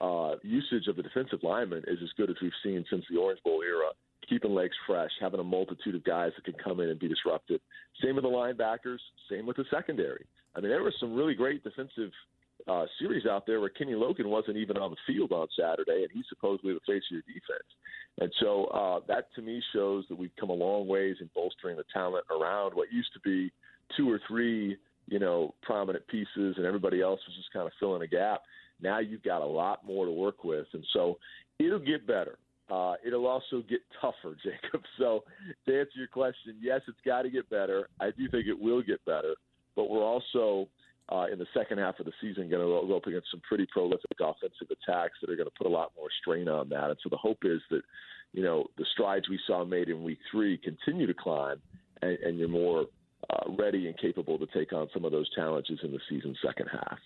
uh, 0.00 0.36
usage 0.42 0.88
of 0.88 0.96
the 0.96 1.02
defensive 1.02 1.40
lineman 1.42 1.82
is 1.86 1.98
as 2.02 2.10
good 2.16 2.30
as 2.30 2.36
we've 2.40 2.52
seen 2.62 2.84
since 2.90 3.04
the 3.10 3.18
Orange 3.18 3.42
Bowl 3.42 3.62
era 3.62 3.90
keeping 4.28 4.54
legs 4.54 4.76
fresh, 4.86 5.10
having 5.20 5.40
a 5.40 5.44
multitude 5.44 5.94
of 5.94 6.04
guys 6.04 6.32
that 6.36 6.44
can 6.44 6.62
come 6.62 6.80
in 6.80 6.88
and 6.88 6.98
be 6.98 7.08
disruptive. 7.08 7.60
Same 8.02 8.16
with 8.16 8.24
the 8.24 8.30
linebackers, 8.30 8.98
same 9.30 9.46
with 9.46 9.56
the 9.56 9.64
secondary. 9.70 10.26
I 10.54 10.60
mean, 10.60 10.70
there 10.70 10.82
were 10.82 10.94
some 10.98 11.14
really 11.14 11.34
great 11.34 11.62
defensive 11.62 12.10
uh, 12.66 12.86
series 12.98 13.26
out 13.26 13.46
there 13.46 13.60
where 13.60 13.68
Kenny 13.68 13.94
Logan 13.94 14.28
wasn't 14.28 14.56
even 14.56 14.76
on 14.76 14.90
the 14.90 14.96
field 15.06 15.32
on 15.32 15.46
Saturday, 15.58 16.02
and 16.02 16.08
he's 16.12 16.24
supposedly 16.28 16.72
the 16.72 16.80
face 16.80 17.02
of 17.10 17.12
your 17.12 17.22
defense. 17.22 17.68
And 18.18 18.32
so 18.40 18.64
uh, 18.66 19.00
that 19.08 19.28
to 19.36 19.42
me 19.42 19.62
shows 19.72 20.04
that 20.08 20.18
we've 20.18 20.34
come 20.40 20.50
a 20.50 20.54
long 20.54 20.88
ways 20.88 21.16
in 21.20 21.30
bolstering 21.34 21.76
the 21.76 21.84
talent 21.92 22.24
around 22.30 22.74
what 22.74 22.92
used 22.92 23.12
to 23.12 23.20
be 23.20 23.52
two 23.96 24.10
or 24.10 24.20
three, 24.26 24.76
you 25.06 25.18
know, 25.18 25.54
prominent 25.62 26.06
pieces, 26.08 26.54
and 26.56 26.64
everybody 26.64 27.02
else 27.02 27.20
was 27.26 27.36
just 27.36 27.52
kind 27.52 27.66
of 27.66 27.72
filling 27.78 28.02
a 28.02 28.06
gap. 28.06 28.42
Now 28.80 28.98
you've 28.98 29.22
got 29.22 29.42
a 29.42 29.46
lot 29.46 29.86
more 29.86 30.06
to 30.06 30.12
work 30.12 30.42
with, 30.42 30.66
and 30.72 30.84
so 30.92 31.18
it'll 31.58 31.78
get 31.78 32.06
better. 32.06 32.38
Uh, 32.70 32.94
it'll 33.06 33.26
also 33.26 33.62
get 33.68 33.80
tougher, 34.00 34.36
Jacob. 34.44 34.82
So, 34.98 35.24
to 35.66 35.78
answer 35.78 35.98
your 35.98 36.08
question, 36.08 36.56
yes, 36.60 36.80
it's 36.88 36.98
got 37.04 37.22
to 37.22 37.30
get 37.30 37.48
better. 37.48 37.88
I 38.00 38.10
do 38.10 38.28
think 38.28 38.46
it 38.46 38.58
will 38.58 38.82
get 38.82 39.04
better, 39.04 39.34
but 39.76 39.88
we're 39.88 40.04
also 40.04 40.68
uh, 41.10 41.26
in 41.32 41.38
the 41.38 41.46
second 41.54 41.78
half 41.78 42.00
of 42.00 42.06
the 42.06 42.12
season 42.20 42.50
going 42.50 42.62
to 42.62 42.88
go 42.88 42.96
up 42.96 43.06
against 43.06 43.30
some 43.30 43.40
pretty 43.46 43.66
prolific 43.72 44.18
offensive 44.20 44.68
attacks 44.70 45.14
that 45.20 45.30
are 45.30 45.36
going 45.36 45.48
to 45.48 45.54
put 45.56 45.66
a 45.66 45.70
lot 45.70 45.92
more 45.96 46.08
strain 46.20 46.48
on 46.48 46.68
that. 46.70 46.90
And 46.90 46.98
so 47.02 47.08
the 47.08 47.16
hope 47.16 47.38
is 47.42 47.60
that 47.70 47.82
you 48.32 48.42
know 48.42 48.66
the 48.76 48.86
strides 48.92 49.28
we 49.28 49.38
saw 49.46 49.64
made 49.64 49.88
in 49.88 50.02
week 50.02 50.18
three 50.30 50.58
continue 50.58 51.06
to 51.06 51.14
climb, 51.14 51.62
and, 52.02 52.18
and 52.18 52.38
you're 52.38 52.48
more 52.48 52.86
uh, 53.30 53.50
ready 53.56 53.86
and 53.86 53.96
capable 53.98 54.38
to 54.38 54.46
take 54.46 54.72
on 54.72 54.88
some 54.92 55.04
of 55.04 55.12
those 55.12 55.30
challenges 55.30 55.78
in 55.82 55.92
the 55.92 56.00
season's 56.08 56.38
second 56.44 56.68
half. 56.72 56.98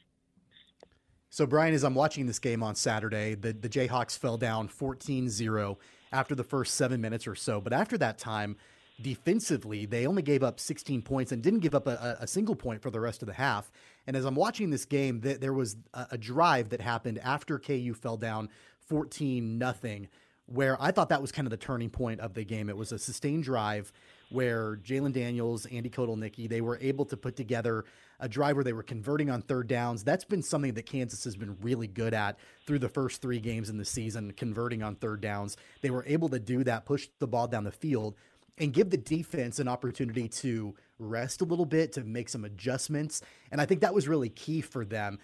So, 1.32 1.46
Brian, 1.46 1.74
as 1.74 1.84
I'm 1.84 1.94
watching 1.94 2.26
this 2.26 2.40
game 2.40 2.60
on 2.60 2.74
Saturday, 2.74 3.36
the, 3.36 3.52
the 3.52 3.68
Jayhawks 3.68 4.18
fell 4.18 4.36
down 4.36 4.66
14 4.66 5.28
0 5.28 5.78
after 6.10 6.34
the 6.34 6.42
first 6.42 6.74
seven 6.74 7.00
minutes 7.00 7.28
or 7.28 7.36
so. 7.36 7.60
But 7.60 7.72
after 7.72 7.96
that 7.98 8.18
time, 8.18 8.56
defensively, 9.00 9.86
they 9.86 10.08
only 10.08 10.22
gave 10.22 10.42
up 10.42 10.58
16 10.58 11.02
points 11.02 11.30
and 11.30 11.40
didn't 11.40 11.60
give 11.60 11.72
up 11.76 11.86
a, 11.86 12.18
a 12.20 12.26
single 12.26 12.56
point 12.56 12.82
for 12.82 12.90
the 12.90 12.98
rest 12.98 13.22
of 13.22 13.26
the 13.26 13.34
half. 13.34 13.70
And 14.08 14.16
as 14.16 14.24
I'm 14.24 14.34
watching 14.34 14.70
this 14.70 14.84
game, 14.84 15.20
th- 15.20 15.38
there 15.38 15.52
was 15.52 15.76
a, 15.94 16.08
a 16.10 16.18
drive 16.18 16.70
that 16.70 16.80
happened 16.80 17.20
after 17.20 17.60
KU 17.60 17.94
fell 17.94 18.16
down 18.16 18.48
14 18.88 19.56
nothing, 19.56 20.08
where 20.50 20.76
I 20.82 20.90
thought 20.90 21.10
that 21.10 21.22
was 21.22 21.30
kind 21.30 21.46
of 21.46 21.50
the 21.50 21.56
turning 21.56 21.90
point 21.90 22.20
of 22.20 22.34
the 22.34 22.44
game. 22.44 22.68
It 22.68 22.76
was 22.76 22.90
a 22.90 22.98
sustained 22.98 23.44
drive 23.44 23.92
where 24.30 24.76
Jalon 24.76 25.12
Daniels, 25.12 25.64
Andy 25.66 25.90
Kotelnicki, 25.90 26.48
they 26.48 26.60
were 26.60 26.78
able 26.80 27.04
to 27.06 27.16
put 27.16 27.36
together 27.36 27.84
a 28.18 28.28
drive 28.28 28.56
where 28.56 28.64
they 28.64 28.72
were 28.72 28.82
converting 28.82 29.30
on 29.30 29.42
third 29.42 29.68
downs. 29.68 30.02
That's 30.02 30.24
been 30.24 30.42
something 30.42 30.74
that 30.74 30.86
Kansas 30.86 31.22
has 31.24 31.36
been 31.36 31.56
really 31.62 31.86
good 31.86 32.14
at 32.14 32.36
through 32.66 32.80
the 32.80 32.88
first 32.88 33.22
three 33.22 33.38
games 33.38 33.70
in 33.70 33.78
the 33.78 33.84
season, 33.84 34.32
converting 34.32 34.82
on 34.82 34.96
third 34.96 35.20
downs. 35.20 35.56
They 35.82 35.90
were 35.90 36.04
able 36.06 36.28
to 36.30 36.40
do 36.40 36.64
that, 36.64 36.84
push 36.84 37.08
the 37.20 37.28
ball 37.28 37.46
down 37.46 37.64
the 37.64 37.70
field, 37.70 38.16
and 38.58 38.72
give 38.72 38.90
the 38.90 38.96
defense 38.96 39.58
an 39.58 39.68
opportunity 39.68 40.28
to 40.28 40.74
rest 40.98 41.40
a 41.40 41.44
little 41.44 41.64
bit, 41.64 41.92
to 41.92 42.02
make 42.02 42.28
some 42.28 42.44
adjustments. 42.44 43.22
And 43.50 43.60
I 43.60 43.66
think 43.66 43.80
that 43.80 43.94
was 43.94 44.06
really 44.06 44.28
key 44.28 44.60
for 44.60 44.84
them. 44.84 45.18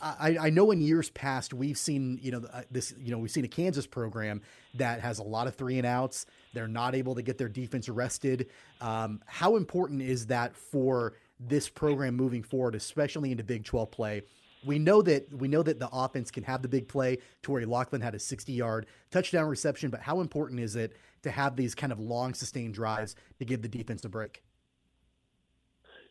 I, 0.00 0.36
I, 0.40 0.50
know 0.50 0.70
in 0.70 0.80
years 0.80 1.10
past 1.10 1.54
we've 1.54 1.78
seen 1.78 2.18
you 2.22 2.30
know 2.30 2.44
uh, 2.52 2.62
this 2.70 2.94
you 2.98 3.10
know 3.10 3.18
we've 3.18 3.30
seen 3.30 3.44
a 3.44 3.48
Kansas 3.48 3.86
program 3.86 4.42
that 4.74 5.00
has 5.00 5.18
a 5.18 5.22
lot 5.22 5.46
of 5.46 5.54
three 5.54 5.78
and 5.78 5.86
outs. 5.86 6.26
They're 6.52 6.68
not 6.68 6.94
able 6.94 7.14
to 7.14 7.22
get 7.22 7.38
their 7.38 7.48
defense 7.48 7.88
arrested. 7.88 8.48
Um, 8.80 9.22
how 9.26 9.56
important 9.56 10.02
is 10.02 10.26
that 10.26 10.56
for 10.56 11.14
this 11.40 11.68
program 11.68 12.14
moving 12.14 12.42
forward, 12.42 12.74
especially 12.74 13.30
into 13.30 13.44
Big 13.44 13.64
12 13.64 13.90
play? 13.90 14.22
We 14.64 14.78
know 14.78 15.00
that 15.02 15.32
we 15.32 15.48
know 15.48 15.62
that 15.62 15.78
the 15.78 15.88
offense 15.92 16.30
can 16.30 16.42
have 16.44 16.62
the 16.62 16.68
big 16.68 16.88
play. 16.88 17.18
Torry 17.42 17.66
Locklin 17.66 18.02
had 18.02 18.14
a 18.14 18.18
60-yard 18.18 18.86
touchdown 19.10 19.46
reception, 19.46 19.90
but 19.90 20.00
how 20.00 20.20
important 20.20 20.60
is 20.60 20.76
it 20.76 20.96
to 21.22 21.30
have 21.30 21.56
these 21.56 21.74
kind 21.74 21.92
of 21.92 22.00
long, 22.00 22.34
sustained 22.34 22.74
drives 22.74 23.14
to 23.38 23.44
give 23.44 23.62
the 23.62 23.68
defense 23.68 24.04
a 24.04 24.08
break? 24.08 24.42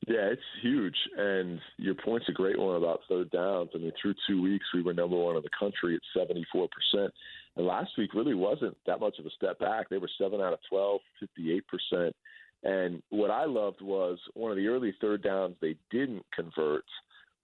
Yeah, 0.07 0.27
it's 0.31 0.41
huge. 0.62 0.95
And 1.17 1.59
your 1.77 1.95
point's 1.95 2.29
a 2.29 2.33
great 2.33 2.59
one 2.59 2.75
about 2.75 3.01
third 3.09 3.31
downs. 3.31 3.71
I 3.74 3.79
mean, 3.79 3.91
through 4.00 4.13
two 4.27 4.41
weeks, 4.41 4.65
we 4.74 4.83
were 4.83 4.93
number 4.93 5.17
one 5.17 5.35
in 5.35 5.41
the 5.41 5.50
country 5.57 5.95
at 5.95 6.29
74%. 6.29 6.67
And 7.55 7.65
last 7.65 7.91
week 7.97 8.13
really 8.13 8.35
wasn't 8.35 8.77
that 8.85 9.00
much 9.00 9.17
of 9.17 9.25
a 9.25 9.31
step 9.31 9.57
back. 9.57 9.89
They 9.89 9.97
were 9.97 10.09
7 10.19 10.39
out 10.39 10.53
of 10.53 10.59
12, 10.69 11.01
58%. 11.93 12.12
And 12.63 13.01
what 13.09 13.31
I 13.31 13.45
loved 13.45 13.81
was 13.81 14.19
one 14.35 14.51
of 14.51 14.57
the 14.57 14.67
early 14.67 14.93
third 15.01 15.24
downs 15.24 15.55
they 15.59 15.75
didn't 15.89 16.25
convert 16.33 16.85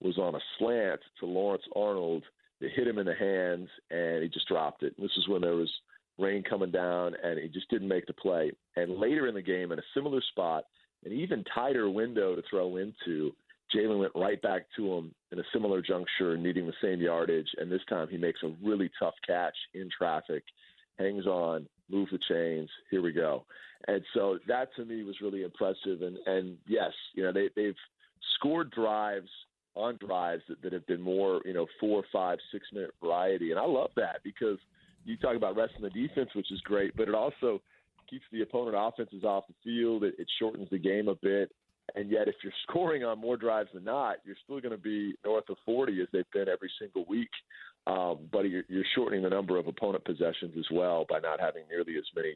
was 0.02 0.18
on 0.18 0.36
a 0.36 0.40
slant 0.60 1.00
to 1.20 1.26
Lawrence 1.26 1.64
Arnold. 1.76 2.24
They 2.60 2.70
hit 2.70 2.88
him 2.88 3.00
in 3.00 3.08
the 3.08 3.16
hands, 3.16 3.70
and 3.90 4.22
he 4.22 4.30
just 4.30 4.48
dropped 4.48 4.84
it. 4.84 4.94
And 4.98 5.06
this 5.06 5.18
is 5.18 5.28
when 5.28 5.42
there 5.42 5.56
was 5.56 5.72
rain 6.20 6.44
coming 6.48 6.72
down, 6.72 7.14
and 7.24 7.40
he 7.40 7.48
just 7.48 7.70
didn't 7.70 7.88
make 7.88 8.06
the 8.06 8.14
play. 8.14 8.52
And 8.76 9.00
later 9.00 9.28
in 9.28 9.34
the 9.34 9.42
game, 9.42 9.72
in 9.72 9.80
a 9.80 9.94
similar 9.96 10.22
spot– 10.30 10.66
an 11.06 11.12
even 11.12 11.44
tighter 11.54 11.90
window 11.90 12.36
to 12.36 12.44
throw 12.50 12.78
into. 12.78 13.32
Jalon 13.74 14.00
went 14.00 14.12
right 14.16 14.42
back 14.42 14.64
to 14.76 14.94
him 14.94 15.16
in 15.32 15.40
a 15.40 15.44
similar 15.54 15.82
juncture, 15.82 16.36
needing 16.36 16.68
the 16.68 16.74
same 16.82 17.00
yardage, 17.00 17.48
and 17.58 17.72
this 17.72 17.82
time 17.88 18.10
he 18.10 18.18
makes 18.18 18.42
a 18.44 18.54
really 18.62 18.92
tough 19.00 19.14
catch 19.26 19.56
in 19.74 19.90
traffic 19.98 20.44
hangs 21.02 21.26
on, 21.26 21.68
move 21.90 22.10
the 22.12 22.20
chains, 22.30 22.70
here 22.90 23.02
we 23.02 23.12
go. 23.12 23.46
And 23.88 24.04
so 24.14 24.38
that 24.48 24.70
to 24.76 24.86
me 24.86 25.04
was 25.04 25.16
really 25.22 25.44
impressive. 25.44 26.02
And 26.02 26.18
and 26.26 26.58
yes, 26.68 26.92
you 27.14 27.24
know 27.24 27.32
they 27.32 27.50
they've 27.56 27.76
scored 28.36 28.72
drives 28.72 29.30
on 29.74 29.98
drives 30.06 30.44
that, 30.50 30.62
that 30.62 30.74
have 30.74 30.86
been 30.88 31.02
more 31.02 31.42
you 31.46 31.54
know 31.54 31.66
four, 31.80 32.04
five, 32.12 32.38
six 32.52 32.68
minute 32.74 32.92
variety, 33.04 33.52
and 33.52 33.60
I 33.60 33.66
love 33.66 33.92
that 33.96 34.18
because 34.24 34.58
you 35.04 35.18
talk 35.18 35.36
about 35.36 35.56
resting 35.56 35.82
the 35.82 35.90
defense, 35.90 36.30
which 36.36 36.52
is 36.52 36.62
great, 36.62 36.96
but 36.96 37.08
it 37.08 37.16
also 37.16 37.60
keeps 38.12 38.26
the 38.32 38.42
opponent 38.42 38.76
offenses 38.78 39.24
off 39.24 39.46
the 39.48 39.56
field. 39.64 40.04
It, 40.04 40.16
it 40.20 40.28
shortens 40.38 40.68
the 40.70 40.78
game 40.78 41.08
a 41.08 41.16
bit. 41.16 41.52
And 41.96 42.12
yet, 42.12 42.28
if 42.28 42.36
you're 42.44 42.54
scoring 42.70 43.04
on 43.04 43.20
more 43.20 43.38
drives 43.38 43.70
than 43.74 43.84
not, 43.84 44.18
you're 44.24 44.36
still 44.44 44.60
going 44.60 44.76
to 44.76 44.78
be 44.78 45.16
north 45.26 45.50
of 45.50 45.58
40 45.66 46.00
as 46.02 46.08
they've 46.14 46.24
been 46.34 46.50
every 46.50 46.72
single 46.80 47.06
week. 47.08 47.30
Um, 47.88 48.20
but 48.32 48.42
you're, 48.42 48.64
you're 48.68 48.84
shortening 48.94 49.24
the 49.24 49.30
number 49.30 49.58
of 49.58 49.68
opponent 49.68 50.06
possessions 50.06 50.54
as 50.58 50.66
well 50.72 51.06
by 51.10 51.20
not 51.20 51.40
having 51.40 51.64
nearly 51.70 51.98
as 51.98 52.04
many, 52.16 52.36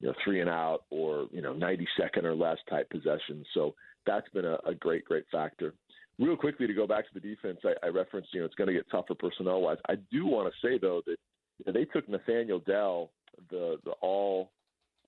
you 0.00 0.08
know, 0.08 0.14
three 0.24 0.40
and 0.40 0.48
out 0.48 0.84
or 0.90 1.26
you 1.30 1.42
know 1.42 1.52
90 1.52 1.86
second 2.00 2.24
or 2.24 2.34
less 2.34 2.56
type 2.70 2.88
possessions. 2.88 3.46
So 3.52 3.74
that's 4.06 4.28
been 4.30 4.46
a, 4.46 4.56
a 4.66 4.74
great, 4.74 5.04
great 5.04 5.24
factor. 5.30 5.74
Real 6.18 6.36
quickly 6.36 6.66
to 6.66 6.72
go 6.72 6.86
back 6.86 7.04
to 7.04 7.14
the 7.14 7.20
defense, 7.20 7.58
I, 7.64 7.86
I 7.86 7.90
referenced 7.90 8.32
you 8.32 8.40
know 8.40 8.46
it's 8.46 8.54
going 8.54 8.68
to 8.68 8.74
get 8.74 8.90
tougher 8.90 9.14
personnel 9.14 9.60
wise. 9.60 9.76
I 9.90 9.96
do 10.10 10.26
want 10.26 10.50
to 10.52 10.66
say 10.66 10.78
though 10.78 11.02
that 11.06 11.16
you 11.58 11.64
know, 11.66 11.72
they 11.72 11.84
took 11.84 12.08
Nathaniel 12.08 12.60
Dell, 12.60 13.10
the 13.50 13.76
the 13.84 13.92
All 14.00 14.50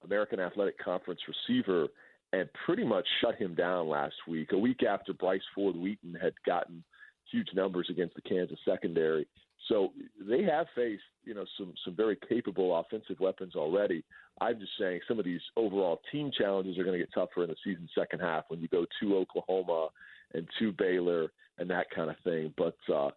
American 0.05 0.41
Athletic 0.41 0.79
Conference 0.79 1.21
receiver, 1.29 1.89
and 2.33 2.49
pretty 2.65 2.85
much 2.85 3.07
shut 3.21 3.37
him 3.37 3.55
down 3.55 3.89
last 3.89 4.15
week. 4.29 4.53
A 4.53 4.59
week 4.59 4.83
after 4.83 5.13
Bryce 5.13 5.41
Ford 5.55 5.77
Wheaton 5.77 6.17
had 6.21 6.35
gotten 6.47 6.85
huge 7.31 7.49
numbers 7.55 7.89
against 7.91 8.15
the 8.15 8.23
Kansas 8.23 8.59
secondary. 8.65 9.27
So 9.69 9.93
they 10.29 10.43
have 10.45 10.67
faced, 10.75 11.03
you 11.25 11.35
know, 11.35 11.45
some 11.59 11.75
some 11.85 11.95
very 11.95 12.17
capable 12.29 12.79
offensive 12.79 13.21
weapons 13.21 13.55
already. 13.55 14.05
I'm 14.41 14.59
just 14.59 14.73
saying 14.79 15.01
some 15.07 15.19
of 15.19 15.25
these 15.25 15.41
overall 15.57 16.01
team 16.11 16.31
challenges 16.37 16.79
are 16.79 16.85
going 16.85 16.99
to 16.99 17.05
get 17.05 17.13
tougher 17.13 17.43
in 17.43 17.51
the 17.51 17.57
season 17.63 17.89
second 17.97 18.21
half 18.21 18.45
when 18.49 18.61
you 18.61 18.69
go 18.69 18.87
to 19.01 19.17
Oklahoma 19.17 19.89
and 20.35 20.49
to 20.59 20.73
Baylor 20.73 21.31
and 21.59 21.69
that 21.71 21.91
kind 21.95 22.11
of 22.11 22.17
thing. 22.25 22.55
But 22.57 22.77
uh, 22.93 23.11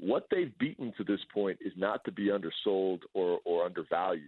what 0.00 0.26
they've 0.30 0.56
beaten 0.58 0.92
to 0.96 1.04
this 1.04 1.20
point 1.32 1.58
is 1.64 1.72
not 1.76 2.04
to 2.04 2.12
be 2.12 2.30
undersold 2.30 3.00
or, 3.14 3.38
or 3.44 3.64
undervalued. 3.64 4.24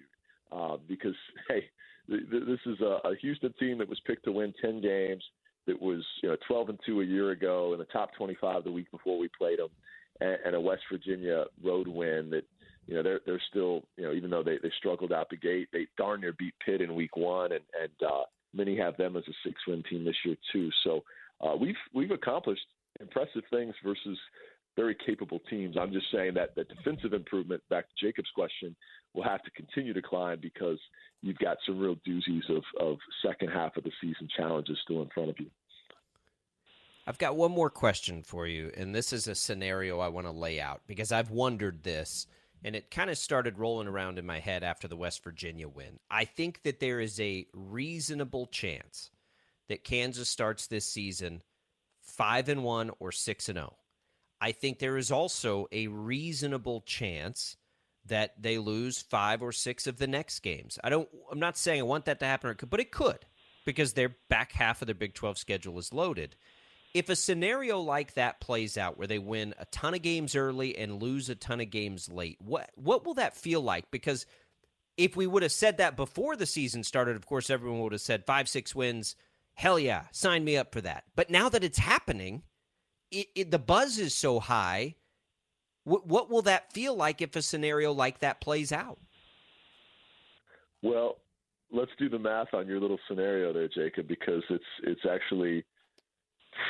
Uh, 0.52 0.76
because 0.88 1.14
hey, 1.48 1.64
this 2.08 2.60
is 2.66 2.80
a, 2.80 3.08
a 3.08 3.16
Houston 3.20 3.52
team 3.58 3.78
that 3.78 3.88
was 3.88 4.00
picked 4.06 4.24
to 4.24 4.32
win 4.32 4.54
10 4.60 4.80
games. 4.80 5.22
That 5.66 5.80
was 5.80 6.04
you 6.22 6.28
know 6.28 6.36
12 6.46 6.68
and 6.68 6.78
two 6.86 7.00
a 7.00 7.04
year 7.04 7.32
ago 7.32 7.72
in 7.72 7.80
the 7.80 7.86
top 7.86 8.10
25 8.16 8.64
the 8.64 8.70
week 8.70 8.90
before 8.92 9.18
we 9.18 9.28
played 9.36 9.58
them, 9.58 9.68
and, 10.20 10.38
and 10.46 10.54
a 10.54 10.60
West 10.60 10.82
Virginia 10.90 11.46
road 11.64 11.88
win 11.88 12.30
that 12.30 12.44
you 12.86 12.94
know 12.94 13.02
they're 13.02 13.20
they're 13.26 13.42
still 13.50 13.82
you 13.96 14.04
know 14.04 14.12
even 14.12 14.30
though 14.30 14.44
they 14.44 14.58
they 14.62 14.70
struggled 14.78 15.12
out 15.12 15.28
the 15.28 15.36
gate 15.36 15.68
they 15.72 15.88
darn 15.98 16.20
near 16.20 16.32
beat 16.38 16.54
Pitt 16.64 16.80
in 16.80 16.94
week 16.94 17.16
one 17.16 17.50
and 17.50 17.64
and 17.82 18.08
uh, 18.08 18.22
many 18.54 18.76
have 18.76 18.96
them 18.96 19.16
as 19.16 19.24
a 19.28 19.32
six 19.44 19.56
win 19.66 19.82
team 19.90 20.04
this 20.04 20.14
year 20.24 20.36
too. 20.52 20.70
So 20.84 21.02
uh, 21.40 21.56
we've 21.56 21.74
we've 21.92 22.12
accomplished 22.12 22.66
impressive 23.00 23.42
things 23.50 23.74
versus 23.84 24.18
very 24.76 24.96
capable 25.06 25.40
teams. 25.50 25.76
I'm 25.80 25.92
just 25.92 26.06
saying 26.12 26.34
that 26.34 26.54
the 26.54 26.64
defensive 26.64 27.12
improvement, 27.12 27.62
back 27.70 27.86
to 27.88 28.06
Jacob's 28.06 28.30
question, 28.34 28.76
will 29.14 29.24
have 29.24 29.42
to 29.42 29.50
continue 29.52 29.94
to 29.94 30.02
climb 30.02 30.38
because 30.40 30.78
you've 31.22 31.38
got 31.38 31.56
some 31.66 31.78
real 31.78 31.96
doozies 32.06 32.48
of, 32.50 32.62
of 32.78 32.98
second 33.24 33.48
half 33.48 33.76
of 33.76 33.84
the 33.84 33.92
season 34.00 34.28
challenges 34.36 34.78
still 34.84 35.02
in 35.02 35.08
front 35.08 35.30
of 35.30 35.36
you. 35.40 35.46
I've 37.06 37.18
got 37.18 37.36
one 37.36 37.52
more 37.52 37.70
question 37.70 38.22
for 38.22 38.46
you, 38.46 38.70
and 38.76 38.94
this 38.94 39.12
is 39.12 39.28
a 39.28 39.34
scenario 39.34 40.00
I 40.00 40.08
want 40.08 40.26
to 40.26 40.32
lay 40.32 40.60
out 40.60 40.82
because 40.86 41.12
I've 41.12 41.30
wondered 41.30 41.84
this, 41.84 42.26
and 42.64 42.74
it 42.74 42.90
kind 42.90 43.10
of 43.10 43.16
started 43.16 43.58
rolling 43.58 43.86
around 43.86 44.18
in 44.18 44.26
my 44.26 44.40
head 44.40 44.64
after 44.64 44.88
the 44.88 44.96
West 44.96 45.22
Virginia 45.22 45.68
win. 45.68 46.00
I 46.10 46.24
think 46.24 46.62
that 46.64 46.80
there 46.80 47.00
is 47.00 47.20
a 47.20 47.46
reasonable 47.54 48.46
chance 48.46 49.10
that 49.68 49.84
Kansas 49.84 50.28
starts 50.28 50.66
this 50.66 50.84
season 50.84 51.42
five 52.00 52.48
and 52.48 52.64
one 52.64 52.90
or 52.98 53.12
six 53.12 53.48
and 53.48 53.56
zero. 53.56 53.74
Oh. 53.74 53.85
I 54.40 54.52
think 54.52 54.78
there 54.78 54.96
is 54.96 55.10
also 55.10 55.66
a 55.72 55.86
reasonable 55.88 56.82
chance 56.82 57.56
that 58.06 58.40
they 58.40 58.58
lose 58.58 59.02
five 59.02 59.42
or 59.42 59.52
six 59.52 59.86
of 59.86 59.98
the 59.98 60.06
next 60.06 60.40
games. 60.40 60.78
I 60.84 60.90
don't. 60.90 61.08
I'm 61.30 61.40
not 61.40 61.56
saying 61.56 61.80
I 61.80 61.84
want 61.84 62.04
that 62.06 62.20
to 62.20 62.26
happen, 62.26 62.56
but 62.68 62.80
it 62.80 62.92
could 62.92 63.26
because 63.64 63.92
their 63.92 64.16
back 64.28 64.52
half 64.52 64.80
of 64.80 64.86
their 64.86 64.94
Big 64.94 65.14
12 65.14 65.38
schedule 65.38 65.78
is 65.78 65.92
loaded. 65.92 66.36
If 66.94 67.08
a 67.08 67.16
scenario 67.16 67.80
like 67.80 68.14
that 68.14 68.40
plays 68.40 68.78
out, 68.78 68.96
where 68.96 69.08
they 69.08 69.18
win 69.18 69.54
a 69.58 69.66
ton 69.66 69.92
of 69.92 70.00
games 70.00 70.34
early 70.34 70.78
and 70.78 71.02
lose 71.02 71.28
a 71.28 71.34
ton 71.34 71.60
of 71.60 71.70
games 71.70 72.10
late, 72.10 72.38
what 72.40 72.70
what 72.76 73.04
will 73.04 73.14
that 73.14 73.36
feel 73.36 73.60
like? 73.60 73.90
Because 73.90 74.24
if 74.96 75.16
we 75.16 75.26
would 75.26 75.42
have 75.42 75.52
said 75.52 75.78
that 75.78 75.96
before 75.96 76.36
the 76.36 76.46
season 76.46 76.82
started, 76.82 77.16
of 77.16 77.26
course, 77.26 77.50
everyone 77.50 77.80
would 77.80 77.92
have 77.92 78.00
said 78.00 78.24
five, 78.24 78.48
six 78.48 78.74
wins. 78.74 79.14
Hell 79.54 79.78
yeah, 79.78 80.04
sign 80.12 80.44
me 80.44 80.56
up 80.56 80.72
for 80.72 80.80
that. 80.82 81.04
But 81.14 81.28
now 81.28 81.48
that 81.48 81.64
it's 81.64 81.78
happening, 81.78 82.42
it, 83.10 83.28
it, 83.34 83.50
the 83.50 83.58
buzz 83.58 83.98
is 83.98 84.14
so 84.14 84.40
high. 84.40 84.94
What, 85.84 86.06
what 86.06 86.30
will 86.30 86.42
that 86.42 86.72
feel 86.72 86.94
like 86.94 87.22
if 87.22 87.36
a 87.36 87.42
scenario 87.42 87.92
like 87.92 88.20
that 88.20 88.40
plays 88.40 88.72
out? 88.72 88.98
Well, 90.82 91.18
let's 91.72 91.90
do 91.98 92.08
the 92.08 92.18
math 92.18 92.52
on 92.52 92.66
your 92.66 92.80
little 92.80 92.98
scenario 93.08 93.52
there, 93.52 93.68
Jacob, 93.68 94.08
because 94.08 94.42
it's 94.50 94.64
it's 94.82 95.00
actually 95.10 95.64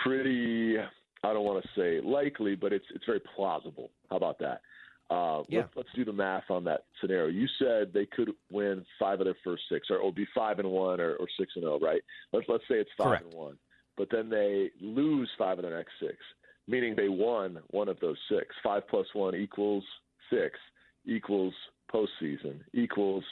pretty. 0.02 0.76
I 0.78 1.32
don't 1.32 1.44
want 1.44 1.62
to 1.62 1.68
say 1.76 2.00
likely, 2.06 2.54
but 2.54 2.72
it's 2.72 2.84
it's 2.94 3.04
very 3.04 3.20
plausible. 3.34 3.90
How 4.10 4.16
about 4.16 4.38
that? 4.38 4.60
Uh, 5.08 5.42
yeah. 5.48 5.60
let's, 5.60 5.70
let's 5.76 5.88
do 5.94 6.04
the 6.04 6.12
math 6.12 6.50
on 6.50 6.64
that 6.64 6.84
scenario. 7.00 7.28
You 7.28 7.46
said 7.60 7.92
they 7.92 8.06
could 8.06 8.30
win 8.50 8.84
five 8.98 9.20
of 9.20 9.26
their 9.26 9.36
first 9.44 9.62
six, 9.70 9.88
or, 9.88 9.98
or 9.98 10.12
be 10.12 10.26
five 10.34 10.58
and 10.58 10.68
one, 10.68 11.00
or, 11.00 11.14
or 11.16 11.28
six 11.38 11.52
and 11.54 11.62
zero, 11.62 11.78
oh, 11.80 11.84
right? 11.84 12.02
Let's 12.32 12.46
let's 12.48 12.64
say 12.68 12.76
it's 12.76 12.90
five 12.98 13.06
Correct. 13.06 13.24
and 13.24 13.34
one 13.34 13.58
but 13.96 14.08
then 14.10 14.28
they 14.28 14.70
lose 14.80 15.28
five 15.38 15.58
of 15.58 15.62
their 15.62 15.76
next 15.76 15.92
six, 16.00 16.16
meaning 16.68 16.94
they 16.96 17.08
won 17.08 17.58
one 17.68 17.88
of 17.88 17.98
those 18.00 18.18
six. 18.30 18.54
Five 18.62 18.88
plus 18.88 19.06
one 19.12 19.34
equals 19.34 19.84
six, 20.30 20.58
equals 21.06 21.54
postseason, 21.92 22.60
equals 22.74 23.24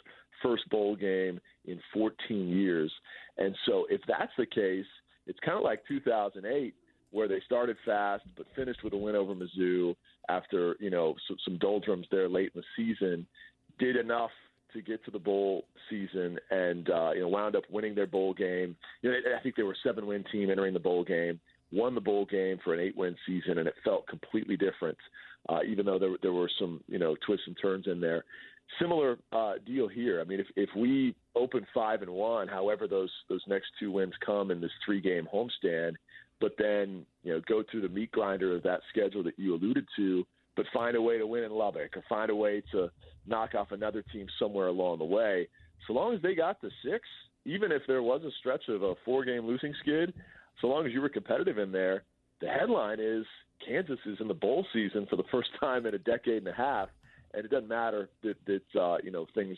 first 0.43 0.69
bowl 0.71 0.97
game 0.97 1.41
in 1.65 1.81
14 1.93 2.49
years. 2.49 2.93
And 3.39 3.55
so 3.67 3.87
if 3.91 4.01
that's 4.07 4.33
the 4.39 4.47
case, 4.47 4.87
it's 5.27 5.39
kind 5.41 5.57
of 5.57 5.65
like 5.65 5.83
2008 5.89 6.75
where 7.11 7.29
they 7.29 7.41
started 7.47 7.77
fast 7.85 8.25
but 8.37 8.47
finished 8.57 8.83
with 8.83 8.93
a 8.93 8.97
win 8.97 9.15
over 9.15 9.35
Mizzou 9.35 9.95
after, 10.29 10.77
you 10.81 10.91
know, 10.91 11.15
some, 11.29 11.37
some 11.45 11.59
doldrums 11.59 12.07
there 12.11 12.29
late 12.29 12.51
in 12.55 12.61
the 12.61 12.65
season, 12.77 13.27
did 13.79 13.97
enough 13.97 14.31
to 14.75 14.83
get 14.83 15.05
to 15.05 15.11
the 15.11 15.19
bowl 15.19 15.65
season 15.89 16.39
and 16.51 16.91
uh, 16.91 17.13
you 17.13 17.21
know 17.21 17.29
wound 17.29 17.57
up 17.57 17.65
winning 17.71 17.95
their 17.95 18.07
bowl 18.07 18.35
game. 18.35 18.77
You 19.03 19.11
know, 19.11 19.17
I 19.37 19.43
think 19.43 19.57
they 19.57 19.63
were 19.63 19.73
a 19.73 19.87
seven 19.87 20.07
win 20.07 20.25
team 20.31 20.51
entering 20.51 20.75
the 20.75 20.81
bowl 20.81 21.05
game, 21.05 21.41
won 21.73 21.95
the 21.95 22.01
bowl 22.01 22.27
game 22.27 22.59
for 22.63 22.75
an 22.75 22.81
eight 22.81 22.97
win 22.97 23.17
season, 23.27 23.59
and 23.59 23.67
it 23.67 23.75
felt 23.85 24.07
completely 24.07 24.57
different. 24.57 24.99
Uh, 25.49 25.61
even 25.67 25.87
though 25.87 25.99
there 25.99 26.17
there 26.23 26.33
were 26.33 26.51
some 26.59 26.83
you 26.89 26.99
know 26.99 27.17
twists 27.27 27.47
and 27.47 27.57
turns 27.61 27.87
in 27.87 28.01
there. 28.01 28.25
Similar 28.81 29.19
uh, 29.31 29.55
deal 29.67 29.89
here. 29.89 30.21
I 30.21 30.25
mean, 30.25 30.41
if 30.41 30.47
if 30.57 30.71
we 30.77 31.15
open 31.35 31.67
five 31.75 32.03
and 32.03 32.11
one, 32.11 32.49
however 32.49 32.87
those 32.87 33.11
those 33.29 33.43
next 33.47 33.67
two 33.79 33.91
wins 33.91 34.15
come 34.25 34.51
in 34.51 34.61
this 34.61 34.71
three 34.85 35.01
game 35.01 35.29
homestand, 35.33 35.95
but 36.41 36.53
then 36.59 37.05
you 37.23 37.33
know 37.33 37.41
go 37.47 37.63
through 37.71 37.83
the 37.83 37.89
meat 37.89 38.11
grinder 38.13 38.57
of 38.57 38.63
that 38.63 38.81
schedule 38.89 39.23
that 39.23 39.39
you 39.39 39.55
alluded 39.55 39.87
to 39.97 40.27
but 40.57 40.67
find 40.73 40.97
a 40.97 41.03
way 41.03 41.19
to 41.19 41.27
win 41.27 41.45
in 41.45 41.53
Lubbock 41.53 41.97
or 41.97 42.03
find 42.09 42.31
a 42.31 42.37
way 42.37 42.63
to 42.73 42.91
knock 43.27 43.55
off 43.55 43.73
another 43.73 44.05
team 44.13 44.27
somewhere 44.39 44.69
along 44.69 44.99
the 44.99 45.05
way. 45.05 45.49
So 45.87 45.93
long 45.93 46.15
as 46.15 46.23
they 46.23 46.35
got 46.35 46.61
to 46.61 46.71
six, 46.85 47.07
even 47.45 47.73
if 47.73 47.83
there 47.87 48.03
was 48.03 48.23
a 48.23 48.31
stretch 48.41 48.69
of 48.69 48.83
a 48.83 48.95
four 49.05 49.25
game 49.25 49.47
losing 49.47 49.75
skid, 49.81 50.15
so 50.61 50.69
long 50.69 50.87
as 50.87 50.93
you 50.93 51.01
were 51.01 51.09
competitive 51.09 51.59
in 51.59 51.73
there, 51.73 52.05
the 52.41 52.49
headline 52.49 52.99
is 53.01 53.25
Kansas 53.67 53.99
is 54.07 54.19
in 54.21 54.29
the 54.29 54.35
bowl 54.35 54.67
season 54.73 55.07
for 55.09 55.17
the 55.17 55.25
first 55.31 55.49
time 55.61 55.87
in 55.87 55.95
a 55.95 55.99
decade 55.99 56.39
and 56.39 56.49
a 56.49 56.53
half, 56.53 56.89
and 57.33 57.45
it 57.45 57.51
doesn't 57.51 57.69
matter 57.69 58.09
that 58.23 58.37
that 58.47 58.81
uh, 58.81 58.97
you 59.03 59.11
know 59.11 59.27
things 59.35 59.57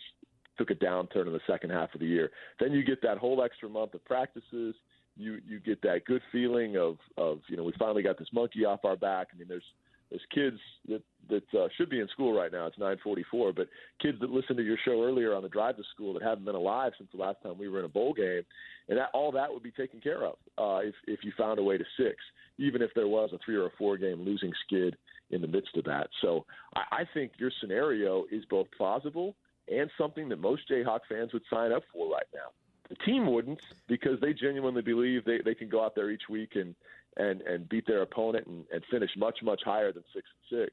took 0.59 0.71
a 0.71 0.75
downturn 0.75 1.27
in 1.27 1.33
the 1.33 1.41
second 1.47 1.71
half 1.71 1.93
of 1.95 2.01
the 2.01 2.07
year. 2.07 2.31
Then 2.59 2.73
you 2.73 2.83
get 2.83 3.03
that 3.03 3.19
whole 3.19 3.43
extra 3.43 3.69
month 3.69 3.95
of 3.95 4.05
practices. 4.05 4.75
You 5.17 5.39
you 5.47 5.61
get 5.61 5.83
that 5.83 6.05
good 6.07 6.23
feeling 6.33 6.77
of 6.77 6.97
of 7.17 7.41
you 7.49 7.57
know 7.57 7.65
we 7.65 7.73
finally 7.79 8.03
got 8.03 8.19
this 8.19 8.29
monkey 8.33 8.65
off 8.65 8.85
our 8.85 8.97
back. 8.97 9.29
I 9.35 9.39
mean 9.39 9.49
there's 9.49 9.63
there's 10.11 10.23
kids 10.33 10.59
that 10.89 11.03
that 11.29 11.59
uh, 11.59 11.67
should 11.77 11.91
be 11.91 11.99
in 11.99 12.09
school 12.09 12.33
right 12.33 12.53
now. 12.53 12.67
It's 12.67 12.79
9:44, 12.79 13.55
but 13.55 13.69
kids 14.01 14.19
that 14.21 14.31
listened 14.31 14.59
to 14.59 14.65
your 14.65 14.79
show 14.85 15.03
earlier 15.03 15.35
on 15.35 15.43
the 15.43 15.49
drive 15.49 15.77
to 15.77 15.83
school 15.95 16.15
that 16.15 16.23
haven't 16.23 16.45
been 16.45 16.55
alive 16.55 16.93
since 16.97 17.11
the 17.13 17.21
last 17.21 17.43
time 17.43 17.59
we 17.59 17.69
were 17.69 17.81
in 17.81 17.85
a 17.85 17.89
bowl 17.89 18.13
game, 18.13 18.43
and 18.89 18.99
that 18.99 19.11
all 19.13 19.33
that 19.33 19.53
would 19.53 19.63
be 19.63 19.73
taken 19.73 20.01
care 20.01 20.25
of 20.25 20.37
uh, 20.59 20.87
if 20.87 20.95
if 21.07 21.25
you 21.25 21.33
found 21.37 21.59
a 21.59 21.63
way 21.63 21.77
to 21.77 21.85
six, 21.97 22.17
even 22.59 22.83
if 22.83 22.91
there 22.95 23.09
was 23.09 23.31
a 23.33 23.39
three 23.45 23.57
or 23.57 23.67
a 23.67 23.71
four 23.79 23.97
game 23.97 24.23
losing 24.23 24.53
skid 24.67 24.97
in 25.31 25.41
the 25.41 25.49
midst 25.49 25.77
of 25.77 25.85
that. 25.85 26.09
So 26.23 26.45
I, 26.77 27.01
I 27.01 27.05
think 27.13 27.33
your 27.39 27.51
scenario 27.61 28.25
is 28.31 28.45
both 28.45 28.69
plausible 28.77 29.35
and 29.69 29.91
something 29.99 30.29
that 30.29 30.39
most 30.39 30.69
Jayhawk 30.71 31.01
fans 31.09 31.33
would 31.33 31.43
sign 31.51 31.73
up 31.73 31.83
for 31.93 32.11
right 32.11 32.27
now. 32.33 32.51
The 32.89 32.95
team 33.05 33.27
wouldn't 33.27 33.61
because 33.89 34.21
they 34.21 34.33
genuinely 34.33 34.83
believe 34.83 35.25
they, 35.25 35.39
they 35.45 35.55
can 35.55 35.69
go 35.69 35.85
out 35.85 35.97
there 35.97 36.11
each 36.11 36.29
week 36.31 36.53
and 36.55 36.75
and 37.17 37.41
and 37.43 37.69
beat 37.69 37.87
their 37.87 38.03
opponent 38.03 38.47
and, 38.47 38.65
and 38.73 38.83
finish 38.91 39.11
much 39.17 39.39
much 39.43 39.61
higher 39.65 39.93
than 39.93 40.05
six 40.15 40.27
and 40.51 40.61
six. 40.61 40.73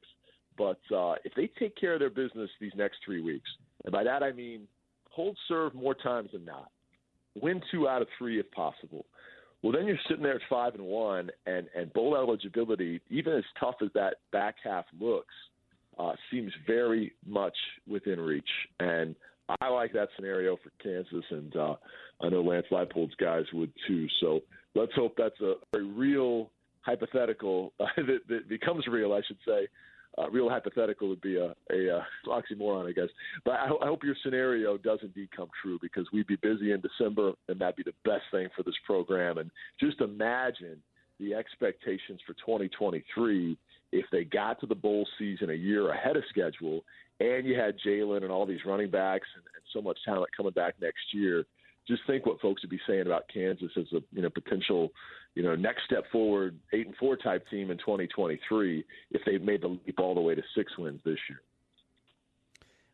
But 0.56 0.94
uh, 0.94 1.14
if 1.24 1.32
they 1.34 1.48
take 1.58 1.76
care 1.76 1.94
of 1.94 2.00
their 2.00 2.10
business 2.10 2.50
these 2.60 2.72
next 2.76 2.98
three 3.04 3.20
weeks, 3.20 3.48
And 3.84 3.92
by 3.92 4.04
that 4.04 4.22
I 4.22 4.32
mean 4.32 4.66
hold 5.10 5.36
serve 5.48 5.74
more 5.74 5.94
times 5.94 6.30
than 6.32 6.44
not. 6.44 6.70
Win 7.40 7.60
two 7.70 7.88
out 7.88 8.02
of 8.02 8.08
three 8.18 8.38
if 8.40 8.50
possible. 8.52 9.04
Well, 9.62 9.72
then 9.72 9.86
you're 9.86 9.96
sitting 10.08 10.22
there 10.22 10.34
at 10.34 10.42
five 10.50 10.74
and 10.74 10.84
one, 10.84 11.30
and 11.46 11.66
and 11.74 11.92
bowl 11.92 12.16
eligibility, 12.16 13.00
even 13.10 13.32
as 13.32 13.44
tough 13.58 13.76
as 13.82 13.88
that 13.94 14.16
back 14.30 14.56
half 14.62 14.84
looks, 15.00 15.34
uh, 15.98 16.12
seems 16.30 16.52
very 16.66 17.12
much 17.26 17.56
within 17.88 18.20
reach. 18.20 18.48
And 18.80 19.16
I 19.60 19.68
like 19.68 19.92
that 19.94 20.08
scenario 20.16 20.56
for 20.56 20.70
Kansas, 20.82 21.24
and 21.30 21.56
uh, 21.56 21.74
I 22.20 22.28
know 22.28 22.42
Lance 22.42 22.66
Leipold's 22.70 23.14
guys 23.16 23.44
would 23.52 23.72
too. 23.86 24.06
So 24.20 24.40
let's 24.74 24.92
hope 24.94 25.14
that's 25.16 25.40
a, 25.40 25.54
real 25.78 26.50
hypothetical 26.82 27.72
uh, 27.80 27.86
that, 27.96 28.20
that 28.28 28.48
becomes 28.48 28.86
real, 28.86 29.12
I 29.12 29.20
should 29.26 29.38
say. 29.46 29.68
Uh, 30.16 30.30
real 30.30 30.48
hypothetical 30.48 31.08
would 31.08 31.20
be 31.20 31.36
a, 31.36 31.54
a, 31.72 31.88
a 31.88 32.06
oxymoron, 32.28 32.88
I 32.88 32.92
guess. 32.92 33.08
But 33.44 33.54
I, 33.54 33.66
I 33.82 33.86
hope 33.86 34.04
your 34.04 34.14
scenario 34.22 34.76
does 34.76 35.00
indeed 35.02 35.28
come 35.36 35.48
true 35.60 35.78
because 35.82 36.06
we'd 36.12 36.28
be 36.28 36.36
busy 36.36 36.70
in 36.70 36.80
December, 36.80 37.32
and 37.48 37.58
that'd 37.58 37.74
be 37.74 37.82
the 37.82 37.94
best 38.08 38.22
thing 38.30 38.48
for 38.56 38.62
this 38.62 38.76
program. 38.86 39.38
And 39.38 39.50
just 39.80 40.00
imagine 40.00 40.80
the 41.18 41.34
expectations 41.34 42.20
for 42.26 42.34
2023 42.34 43.56
if 43.90 44.04
they 44.12 44.24
got 44.24 44.60
to 44.60 44.66
the 44.66 44.74
bowl 44.74 45.06
season 45.18 45.50
a 45.50 45.54
year 45.54 45.90
ahead 45.90 46.16
of 46.16 46.22
schedule, 46.28 46.84
and 47.18 47.44
you 47.44 47.58
had 47.58 47.76
Jalon 47.84 48.22
and 48.22 48.30
all 48.30 48.46
these 48.46 48.64
running 48.64 48.90
backs 48.90 49.26
and, 49.34 49.44
and 49.54 49.64
so 49.72 49.82
much 49.82 49.98
talent 50.04 50.30
coming 50.36 50.52
back 50.52 50.74
next 50.80 51.12
year 51.12 51.44
just 51.86 52.02
think 52.06 52.26
what 52.26 52.40
folks 52.40 52.62
would 52.62 52.70
be 52.70 52.80
saying 52.86 53.02
about 53.02 53.24
Kansas 53.32 53.70
as 53.76 53.86
a 53.92 54.02
you 54.12 54.22
know 54.22 54.30
potential 54.30 54.90
you 55.34 55.42
know 55.42 55.54
next 55.54 55.84
step 55.84 56.04
forward 56.10 56.58
eight 56.72 56.86
and 56.86 56.96
four 56.96 57.16
type 57.16 57.44
team 57.50 57.70
in 57.70 57.78
2023 57.78 58.84
if 59.10 59.22
they've 59.26 59.42
made 59.42 59.62
the 59.62 59.68
leap 59.68 59.98
all 59.98 60.14
the 60.14 60.20
way 60.20 60.34
to 60.34 60.42
six 60.56 60.76
wins 60.78 61.00
this 61.04 61.18
year. 61.28 61.40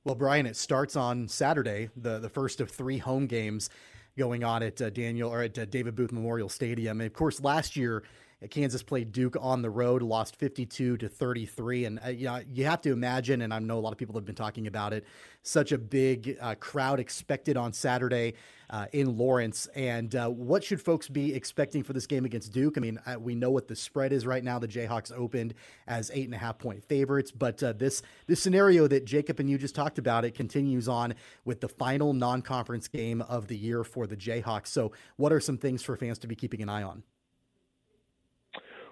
Well, 0.02 0.14
Brian, 0.14 0.46
it 0.46 0.56
starts 0.56 0.96
on 0.96 1.28
Saturday, 1.28 1.90
the 1.96 2.18
the 2.18 2.30
first 2.30 2.60
of 2.60 2.70
three 2.70 2.98
home 2.98 3.26
games 3.26 3.70
going 4.18 4.44
on 4.44 4.62
at 4.62 4.80
uh, 4.80 4.90
Daniel 4.90 5.32
or 5.32 5.42
at 5.42 5.58
uh, 5.58 5.64
David 5.66 5.94
Booth 5.94 6.12
Memorial 6.12 6.48
Stadium. 6.48 7.00
And 7.00 7.06
of 7.06 7.12
course, 7.12 7.40
last 7.40 7.76
year 7.76 8.02
Kansas 8.48 8.82
played 8.82 9.12
Duke 9.12 9.36
on 9.38 9.60
the 9.60 9.68
road, 9.68 10.02
lost 10.02 10.36
52 10.36 10.96
to 10.96 11.08
33. 11.08 11.84
And 11.84 12.00
uh, 12.02 12.08
you, 12.08 12.26
know, 12.26 12.40
you 12.48 12.64
have 12.64 12.80
to 12.82 12.92
imagine, 12.92 13.42
and 13.42 13.52
I 13.52 13.58
know 13.58 13.78
a 13.78 13.80
lot 13.80 13.92
of 13.92 13.98
people 13.98 14.14
have 14.14 14.24
been 14.24 14.34
talking 14.34 14.66
about 14.66 14.94
it, 14.94 15.04
such 15.42 15.72
a 15.72 15.78
big 15.78 16.38
uh, 16.40 16.54
crowd 16.54 17.00
expected 17.00 17.58
on 17.58 17.74
Saturday 17.74 18.34
uh, 18.70 18.86
in 18.92 19.18
Lawrence. 19.18 19.66
And 19.74 20.14
uh, 20.14 20.28
what 20.28 20.64
should 20.64 20.80
folks 20.80 21.06
be 21.06 21.34
expecting 21.34 21.82
for 21.82 21.92
this 21.92 22.06
game 22.06 22.24
against 22.24 22.52
Duke? 22.52 22.78
I 22.78 22.80
mean, 22.80 22.98
uh, 23.04 23.18
we 23.18 23.34
know 23.34 23.50
what 23.50 23.68
the 23.68 23.76
spread 23.76 24.12
is 24.12 24.24
right 24.24 24.42
now. 24.42 24.58
The 24.58 24.68
Jayhawks 24.68 25.12
opened 25.14 25.52
as 25.86 26.10
eight 26.14 26.24
and 26.24 26.34
a 26.34 26.38
half 26.38 26.58
point 26.58 26.82
favorites, 26.84 27.30
but 27.30 27.62
uh, 27.62 27.74
this 27.74 28.02
this 28.26 28.40
scenario 28.40 28.86
that 28.86 29.04
Jacob 29.04 29.38
and 29.40 29.50
you 29.50 29.58
just 29.58 29.74
talked 29.74 29.98
about 29.98 30.24
it 30.24 30.34
continues 30.34 30.88
on 30.88 31.14
with 31.44 31.60
the 31.60 31.68
final 31.68 32.14
non 32.14 32.40
conference 32.40 32.88
game 32.88 33.20
of 33.22 33.48
the 33.48 33.56
year 33.56 33.84
for 33.84 34.06
the 34.06 34.16
Jayhawks. 34.16 34.68
So, 34.68 34.92
what 35.16 35.32
are 35.32 35.40
some 35.40 35.58
things 35.58 35.82
for 35.82 35.96
fans 35.96 36.18
to 36.20 36.26
be 36.26 36.34
keeping 36.34 36.62
an 36.62 36.68
eye 36.70 36.82
on? 36.82 37.02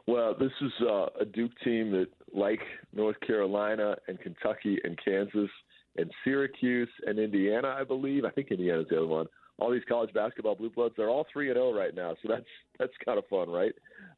Well, 0.09 0.35
this 0.41 0.53
is 0.63 0.73
uh, 0.89 1.09
a 1.21 1.27
Duke 1.27 1.53
team 1.63 1.91
that, 1.91 2.07
like 2.35 2.61
North 2.95 3.21
Carolina 3.21 3.95
and 4.09 4.19
Kentucky 4.19 4.79
and 4.83 4.99
Kansas 5.05 5.51
and 5.99 6.11
Syracuse 6.25 6.89
and 7.07 7.19
Indiana, 7.19 7.77
I 7.79 7.85
believe. 7.85 8.25
I 8.25 8.31
think 8.31 8.51
Indiana's 8.51 8.87
the 8.89 8.97
other 8.97 9.07
one. 9.07 9.27
All 9.59 9.71
these 9.71 9.83
college 9.87 10.11
basketball 10.15 10.55
blue 10.55 10.71
bloods, 10.71 10.95
they're 10.97 11.11
all 11.11 11.27
three 11.31 11.51
and 11.51 11.57
zero 11.57 11.73
oh 11.75 11.79
right 11.79 11.95
now, 11.95 12.17
so 12.23 12.29
that's 12.31 12.47
that's 12.79 12.93
kind 13.05 13.19
of 13.19 13.27
fun, 13.27 13.51
right? 13.51 13.75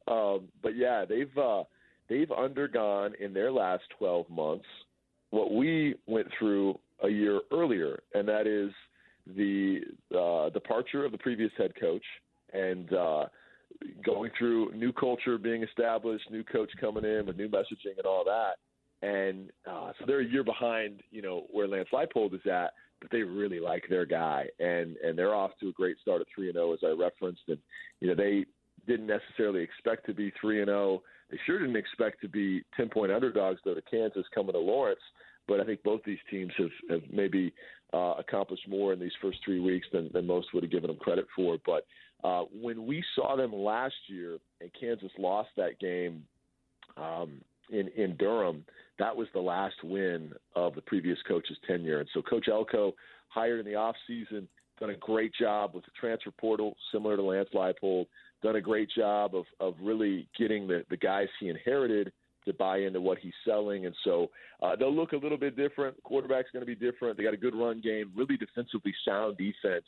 Um, 0.07 0.47
but 0.63 0.77
yeah, 0.77 1.03
they've 1.03 1.37
uh, 1.37 1.63
they've 2.07 2.31
undergone 2.31 3.13
in 3.19 3.33
their 3.33 3.51
last 3.51 3.83
twelve 3.99 4.29
months 4.29 4.65
what 5.31 5.53
we 5.53 5.95
went 6.07 6.27
through 6.39 6.79
a 7.03 7.09
year 7.09 7.41
earlier, 7.51 7.99
and 8.13 8.25
that 8.29 8.47
is 8.47 8.71
the 9.35 9.81
uh, 10.17 10.51
departure 10.51 11.03
of 11.03 11.11
the 11.11 11.17
previous 11.17 11.51
head 11.57 11.73
coach 11.77 12.05
and 12.53 12.93
uh, 12.93 13.25
going 14.05 14.31
through 14.37 14.73
new 14.73 14.91
culture 14.93 15.37
being 15.37 15.63
established, 15.63 16.29
new 16.31 16.43
coach 16.43 16.69
coming 16.79 17.05
in 17.05 17.25
with 17.25 17.37
new 17.37 17.49
messaging 17.49 17.97
and 17.97 18.05
all 18.05 18.23
that. 18.25 18.53
And 19.01 19.49
uh, 19.69 19.91
so 19.99 20.05
they're 20.05 20.21
a 20.21 20.25
year 20.27 20.43
behind, 20.43 21.01
you 21.09 21.21
know, 21.21 21.45
where 21.51 21.67
Lance 21.67 21.89
Leipold 21.91 22.35
is 22.35 22.45
at, 22.45 22.73
but 23.01 23.09
they 23.11 23.23
really 23.23 23.59
like 23.59 23.83
their 23.89 24.05
guy, 24.05 24.45
and 24.59 24.95
and 24.97 25.17
they're 25.17 25.33
off 25.33 25.51
to 25.59 25.69
a 25.69 25.73
great 25.73 25.97
start 26.01 26.21
at 26.21 26.27
three 26.33 26.47
and 26.47 26.55
zero, 26.55 26.69
oh, 26.69 26.73
as 26.73 26.79
I 26.83 26.89
referenced. 26.89 27.41
And 27.47 27.57
you 27.99 28.07
know, 28.07 28.15
they 28.15 28.45
didn't 28.87 29.07
necessarily 29.07 29.61
expect 29.61 30.05
to 30.05 30.13
be 30.13 30.31
three 30.39 30.59
and 30.61 30.67
zero. 30.67 30.79
Oh. 30.79 31.03
They 31.31 31.37
sure 31.45 31.59
didn't 31.59 31.77
expect 31.77 32.21
to 32.21 32.29
be 32.29 32.63
ten 32.77 32.89
point 32.89 33.11
underdogs 33.11 33.59
though 33.65 33.73
to 33.73 33.81
Kansas 33.81 34.25
coming 34.35 34.53
to 34.53 34.59
Lawrence. 34.59 35.01
But 35.47 35.59
I 35.59 35.65
think 35.65 35.81
both 35.81 36.01
these 36.05 36.19
teams 36.29 36.51
have, 36.59 36.69
have 36.91 37.01
maybe 37.11 37.51
uh, 37.93 38.13
accomplished 38.19 38.67
more 38.69 38.93
in 38.93 38.99
these 38.99 39.11
first 39.21 39.39
three 39.43 39.59
weeks 39.59 39.87
than, 39.91 40.09
than 40.13 40.27
most 40.27 40.53
would 40.53 40.63
have 40.63 40.71
given 40.71 40.89
them 40.89 40.97
credit 40.97 41.25
for. 41.35 41.57
But 41.65 41.85
uh, 42.23 42.43
when 42.53 42.85
we 42.85 43.03
saw 43.15 43.35
them 43.35 43.53
last 43.53 43.95
year 44.07 44.37
and 44.59 44.69
Kansas 44.79 45.11
lost 45.17 45.49
that 45.57 45.79
game 45.79 46.23
um, 46.97 47.41
in 47.71 47.87
in 47.89 48.15
Durham, 48.17 48.65
that 48.99 49.15
was 49.15 49.27
the 49.33 49.39
last 49.39 49.75
win 49.83 50.33
of 50.55 50.75
the 50.75 50.81
previous 50.81 51.17
coach's 51.27 51.57
tenure. 51.67 51.99
And 51.99 52.09
so 52.13 52.21
Coach 52.21 52.47
Elko 52.49 52.93
hired 53.29 53.59
in 53.59 53.65
the 53.65 53.75
off 53.75 53.95
season, 54.07 54.47
done 54.79 54.89
a 54.91 54.97
great 54.97 55.33
job 55.39 55.73
with 55.73 55.85
the 55.85 55.91
transfer 55.99 56.31
portal, 56.31 56.75
similar 56.91 57.15
to 57.15 57.23
Lance 57.23 57.49
Leipold, 57.53 58.07
done 58.43 58.55
a 58.57 58.61
great 58.61 58.89
job 58.95 59.35
of 59.35 59.45
of 59.59 59.75
really 59.81 60.27
getting 60.37 60.67
the 60.67 60.83
the 60.89 60.97
guys 60.97 61.27
he 61.39 61.49
inherited 61.49 62.11
to 62.45 62.53
buy 62.53 62.79
into 62.79 62.99
what 62.99 63.19
he's 63.19 63.33
selling. 63.45 63.85
And 63.85 63.95
so 64.03 64.29
uh, 64.61 64.75
they'll 64.75 64.93
look 64.93 65.13
a 65.13 65.17
little 65.17 65.37
bit 65.37 65.55
different. 65.55 66.01
Quarterback's 66.03 66.49
going 66.51 66.65
to 66.65 66.65
be 66.65 66.75
different. 66.75 67.17
They 67.17 67.23
got 67.23 67.33
a 67.35 67.37
good 67.37 67.55
run 67.55 67.81
game, 67.81 68.11
really 68.15 68.37
defensively 68.37 68.93
sound 69.05 69.37
defense. 69.37 69.85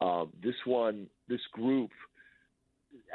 Um, 0.00 0.32
this 0.42 0.54
one, 0.64 1.06
this 1.28 1.40
group, 1.52 1.90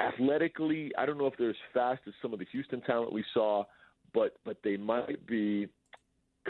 athletically, 0.00 0.92
I 0.98 1.06
don't 1.06 1.18
know 1.18 1.26
if 1.26 1.34
they're 1.38 1.50
as 1.50 1.56
fast 1.72 2.02
as 2.06 2.14
some 2.20 2.32
of 2.32 2.38
the 2.38 2.46
Houston 2.52 2.80
talent 2.82 3.12
we 3.12 3.24
saw, 3.32 3.64
but 4.12 4.36
but 4.44 4.58
they 4.62 4.76
might 4.76 5.26
be 5.26 5.68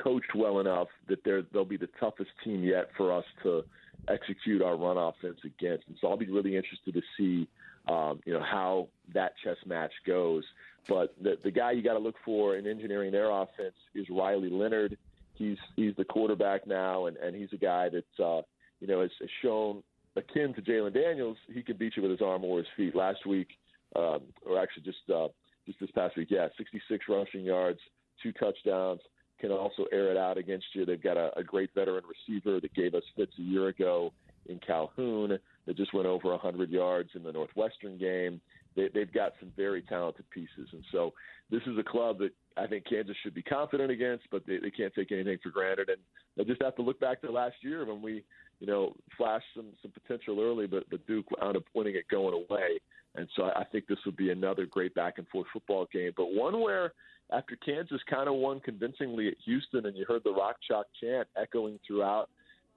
coached 0.02 0.34
well 0.34 0.60
enough 0.60 0.88
that 1.08 1.22
they're 1.24 1.42
they'll 1.52 1.64
be 1.64 1.76
the 1.76 1.88
toughest 2.00 2.30
team 2.42 2.64
yet 2.64 2.90
for 2.96 3.12
us 3.12 3.24
to 3.42 3.64
execute 4.08 4.60
our 4.62 4.76
run 4.76 4.96
offense 4.96 5.38
against. 5.44 5.86
And 5.88 5.96
so 6.00 6.08
I'll 6.08 6.16
be 6.16 6.30
really 6.30 6.56
interested 6.56 6.94
to 6.94 7.02
see 7.16 7.48
um, 7.88 8.20
you 8.24 8.32
know 8.32 8.42
how 8.42 8.88
that 9.14 9.34
chess 9.42 9.56
match 9.66 9.92
goes. 10.06 10.44
But 10.88 11.14
the 11.22 11.38
the 11.42 11.50
guy 11.50 11.72
you 11.72 11.82
got 11.82 11.94
to 11.94 11.98
look 11.98 12.16
for 12.24 12.56
in 12.56 12.66
engineering 12.66 13.12
their 13.12 13.30
offense 13.30 13.76
is 13.94 14.06
Riley 14.10 14.50
Leonard. 14.50 14.98
He's 15.34 15.58
he's 15.76 15.94
the 15.96 16.04
quarterback 16.04 16.66
now, 16.66 17.06
and 17.06 17.16
and 17.16 17.34
he's 17.34 17.52
a 17.52 17.56
guy 17.56 17.88
that 17.88 18.24
uh, 18.24 18.42
you 18.80 18.86
know 18.86 19.00
has, 19.00 19.10
has 19.20 19.30
shown 19.42 19.82
akin 20.16 20.54
to 20.54 20.62
Jalon 20.62 20.94
Daniels, 20.94 21.36
he 21.52 21.62
can 21.62 21.76
beat 21.76 21.96
you 21.96 22.02
with 22.02 22.10
his 22.10 22.22
arm 22.22 22.44
or 22.44 22.58
his 22.58 22.66
feet. 22.76 22.94
Last 22.94 23.26
week, 23.26 23.48
um, 23.96 24.20
or 24.46 24.60
actually 24.60 24.84
just 24.84 24.98
uh, 25.14 25.28
just 25.66 25.80
this 25.80 25.90
past 25.92 26.16
week, 26.16 26.28
yeah, 26.30 26.48
66 26.56 27.04
rushing 27.08 27.42
yards, 27.42 27.78
two 28.22 28.32
touchdowns. 28.32 29.00
Can 29.40 29.50
also 29.50 29.84
air 29.92 30.10
it 30.10 30.16
out 30.16 30.38
against 30.38 30.66
you. 30.74 30.86
They've 30.86 31.02
got 31.02 31.16
a, 31.16 31.36
a 31.36 31.42
great 31.42 31.70
veteran 31.74 32.04
receiver 32.08 32.60
that 32.60 32.72
gave 32.72 32.94
us 32.94 33.02
fits 33.16 33.32
a 33.38 33.42
year 33.42 33.68
ago 33.68 34.12
in 34.46 34.60
Calhoun 34.64 35.38
that 35.66 35.76
just 35.76 35.92
went 35.92 36.06
over 36.06 36.30
100 36.30 36.70
yards 36.70 37.10
in 37.14 37.22
the 37.22 37.32
Northwestern 37.32 37.98
game. 37.98 38.40
They, 38.76 38.88
they've 38.94 39.12
got 39.12 39.32
some 39.40 39.52
very 39.56 39.82
talented 39.82 40.28
pieces, 40.30 40.68
and 40.72 40.82
so 40.92 41.12
this 41.50 41.62
is 41.66 41.78
a 41.78 41.82
club 41.82 42.18
that 42.18 42.30
I 42.56 42.66
think 42.66 42.84
Kansas 42.88 43.16
should 43.22 43.34
be 43.34 43.42
confident 43.42 43.90
against, 43.90 44.24
but 44.30 44.46
they, 44.46 44.58
they 44.58 44.70
can't 44.70 44.94
take 44.94 45.12
anything 45.12 45.38
for 45.42 45.50
granted, 45.50 45.88
and 45.88 45.98
they 46.36 46.44
just 46.44 46.62
have 46.62 46.76
to 46.76 46.82
look 46.82 46.98
back 47.00 47.20
to 47.22 47.30
last 47.30 47.56
year 47.60 47.84
when 47.84 48.02
we 48.02 48.24
you 48.60 48.66
know, 48.66 48.94
flashed 49.16 49.46
some 49.54 49.66
some 49.82 49.92
potential 49.92 50.40
early, 50.40 50.66
but 50.66 50.84
but 50.90 51.06
Duke 51.06 51.26
wound 51.30 51.56
up 51.56 51.64
winning 51.74 51.96
it 51.96 52.08
going 52.08 52.34
away. 52.34 52.78
And 53.16 53.28
so 53.36 53.44
I 53.44 53.64
think 53.70 53.86
this 53.86 53.98
would 54.06 54.16
be 54.16 54.30
another 54.30 54.66
great 54.66 54.94
back 54.94 55.18
and 55.18 55.28
forth 55.28 55.46
football 55.52 55.86
game, 55.92 56.12
but 56.16 56.34
one 56.34 56.60
where 56.60 56.92
after 57.32 57.56
Kansas 57.56 58.00
kind 58.08 58.28
of 58.28 58.34
won 58.34 58.60
convincingly 58.60 59.28
at 59.28 59.34
Houston, 59.44 59.86
and 59.86 59.96
you 59.96 60.04
heard 60.06 60.22
the 60.24 60.32
Rock 60.32 60.56
Chalk 60.68 60.86
chant 61.00 61.26
echoing 61.40 61.78
throughout 61.86 62.28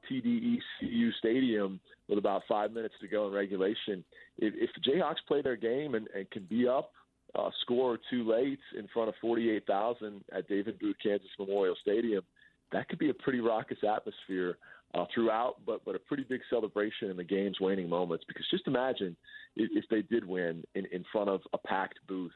TDECU 0.09 1.13
Stadium 1.19 1.79
with 2.07 2.17
about 2.17 2.43
five 2.47 2.71
minutes 2.71 2.95
to 3.01 3.07
go 3.07 3.27
in 3.27 3.33
regulation. 3.33 4.03
If, 4.37 4.53
if 4.55 4.69
the 4.75 4.91
Jayhawks 4.91 5.27
play 5.27 5.41
their 5.41 5.55
game 5.57 5.95
and, 5.95 6.07
and 6.15 6.29
can 6.31 6.45
be 6.45 6.67
up 6.67 6.91
uh, 7.35 7.49
score 7.61 7.93
or 7.93 7.99
two 8.09 8.29
late 8.29 8.59
in 8.77 8.87
front 8.93 9.09
of 9.09 9.15
48,000 9.19 10.23
at 10.33 10.47
David 10.47 10.79
Booth 10.79 10.95
Kansas 11.03 11.27
Memorial 11.37 11.75
Stadium, 11.81 12.23
that 12.71 12.87
could 12.89 12.99
be 12.99 13.09
a 13.09 13.13
pretty 13.13 13.39
raucous 13.39 13.77
atmosphere 13.83 14.57
uh, 14.93 15.05
throughout, 15.13 15.55
but 15.65 15.83
but 15.85 15.95
a 15.95 15.99
pretty 15.99 16.23
big 16.23 16.41
celebration 16.49 17.09
in 17.09 17.17
the 17.17 17.23
game's 17.23 17.59
waning 17.59 17.89
moments. 17.89 18.25
Because 18.27 18.45
just 18.49 18.67
imagine 18.67 19.15
if, 19.55 19.69
if 19.73 19.85
they 19.89 20.01
did 20.01 20.25
win 20.25 20.63
in, 20.75 20.85
in 20.91 21.03
front 21.11 21.29
of 21.29 21.41
a 21.53 21.57
packed 21.57 21.99
booth, 22.07 22.31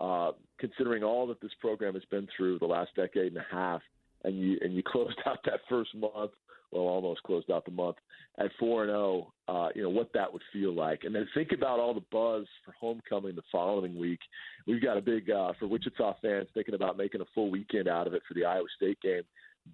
uh, 0.00 0.32
considering 0.58 1.02
all 1.02 1.26
that 1.26 1.40
this 1.40 1.52
program 1.60 1.94
has 1.94 2.04
been 2.10 2.28
through 2.36 2.58
the 2.58 2.66
last 2.66 2.90
decade 2.96 3.32
and 3.32 3.38
a 3.38 3.46
half, 3.50 3.80
and 4.24 4.38
you 4.38 4.58
and 4.60 4.74
you 4.74 4.82
closed 4.86 5.18
out 5.26 5.38
that 5.46 5.60
first 5.68 5.94
month, 5.94 6.32
well, 6.70 6.82
almost 6.82 7.22
closed 7.22 7.50
out 7.50 7.64
the 7.64 7.70
month 7.70 7.96
at 8.38 8.50
four 8.58 8.82
and 8.82 8.90
zero. 8.90 9.32
Oh, 9.48 9.54
uh, 9.54 9.68
you 9.74 9.82
know 9.82 9.90
what 9.90 10.12
that 10.12 10.30
would 10.30 10.42
feel 10.52 10.74
like, 10.74 11.04
and 11.04 11.14
then 11.14 11.26
think 11.34 11.52
about 11.52 11.80
all 11.80 11.94
the 11.94 12.04
buzz 12.12 12.46
for 12.64 12.72
homecoming 12.78 13.36
the 13.36 13.42
following 13.50 13.98
week. 13.98 14.20
We've 14.66 14.82
got 14.82 14.98
a 14.98 15.02
big 15.02 15.30
uh, 15.30 15.52
for 15.58 15.66
Wichita 15.66 16.16
fans 16.20 16.48
thinking 16.52 16.74
about 16.74 16.98
making 16.98 17.22
a 17.22 17.26
full 17.34 17.50
weekend 17.50 17.88
out 17.88 18.06
of 18.06 18.14
it 18.14 18.22
for 18.28 18.34
the 18.34 18.44
Iowa 18.44 18.66
State 18.76 19.00
game 19.00 19.22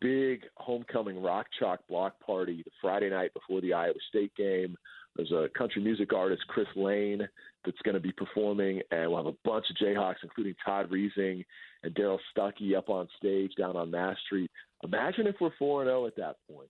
big 0.01 0.43
homecoming 0.57 1.23
rock 1.23 1.47
chalk 1.59 1.81
block 1.89 2.19
party 2.21 2.63
the 2.65 2.71
Friday 2.81 3.11
night 3.11 3.33
before 3.35 3.61
the 3.61 3.73
Iowa 3.73 3.95
State 4.09 4.35
game. 4.37 4.77
There's 5.17 5.33
a 5.33 5.49
country 5.57 5.83
music 5.83 6.13
artist, 6.15 6.43
Chris 6.49 6.67
Lane, 6.75 7.29
that's 7.65 7.79
going 7.85 7.95
to 7.95 8.01
be 8.01 8.13
performing, 8.13 8.81
and 8.91 9.11
we'll 9.11 9.23
have 9.23 9.27
a 9.27 9.37
bunch 9.45 9.67
of 9.69 9.77
Jayhawks, 9.77 10.23
including 10.23 10.55
Todd 10.65 10.91
Reesing 10.91 11.45
and 11.83 11.95
Darrell 11.95 12.21
Stuckey, 12.35 12.77
up 12.77 12.89
on 12.89 13.09
stage 13.19 13.53
down 13.59 13.77
on 13.77 13.91
Mass 13.91 14.17
Street. 14.27 14.51
Imagine 14.83 15.27
if 15.27 15.37
we're 15.41 15.51
four 15.59 15.83
and 15.83 15.89
zero 15.89 16.05
oh 16.05 16.07
at 16.07 16.17
that 16.17 16.37
point. 16.51 16.69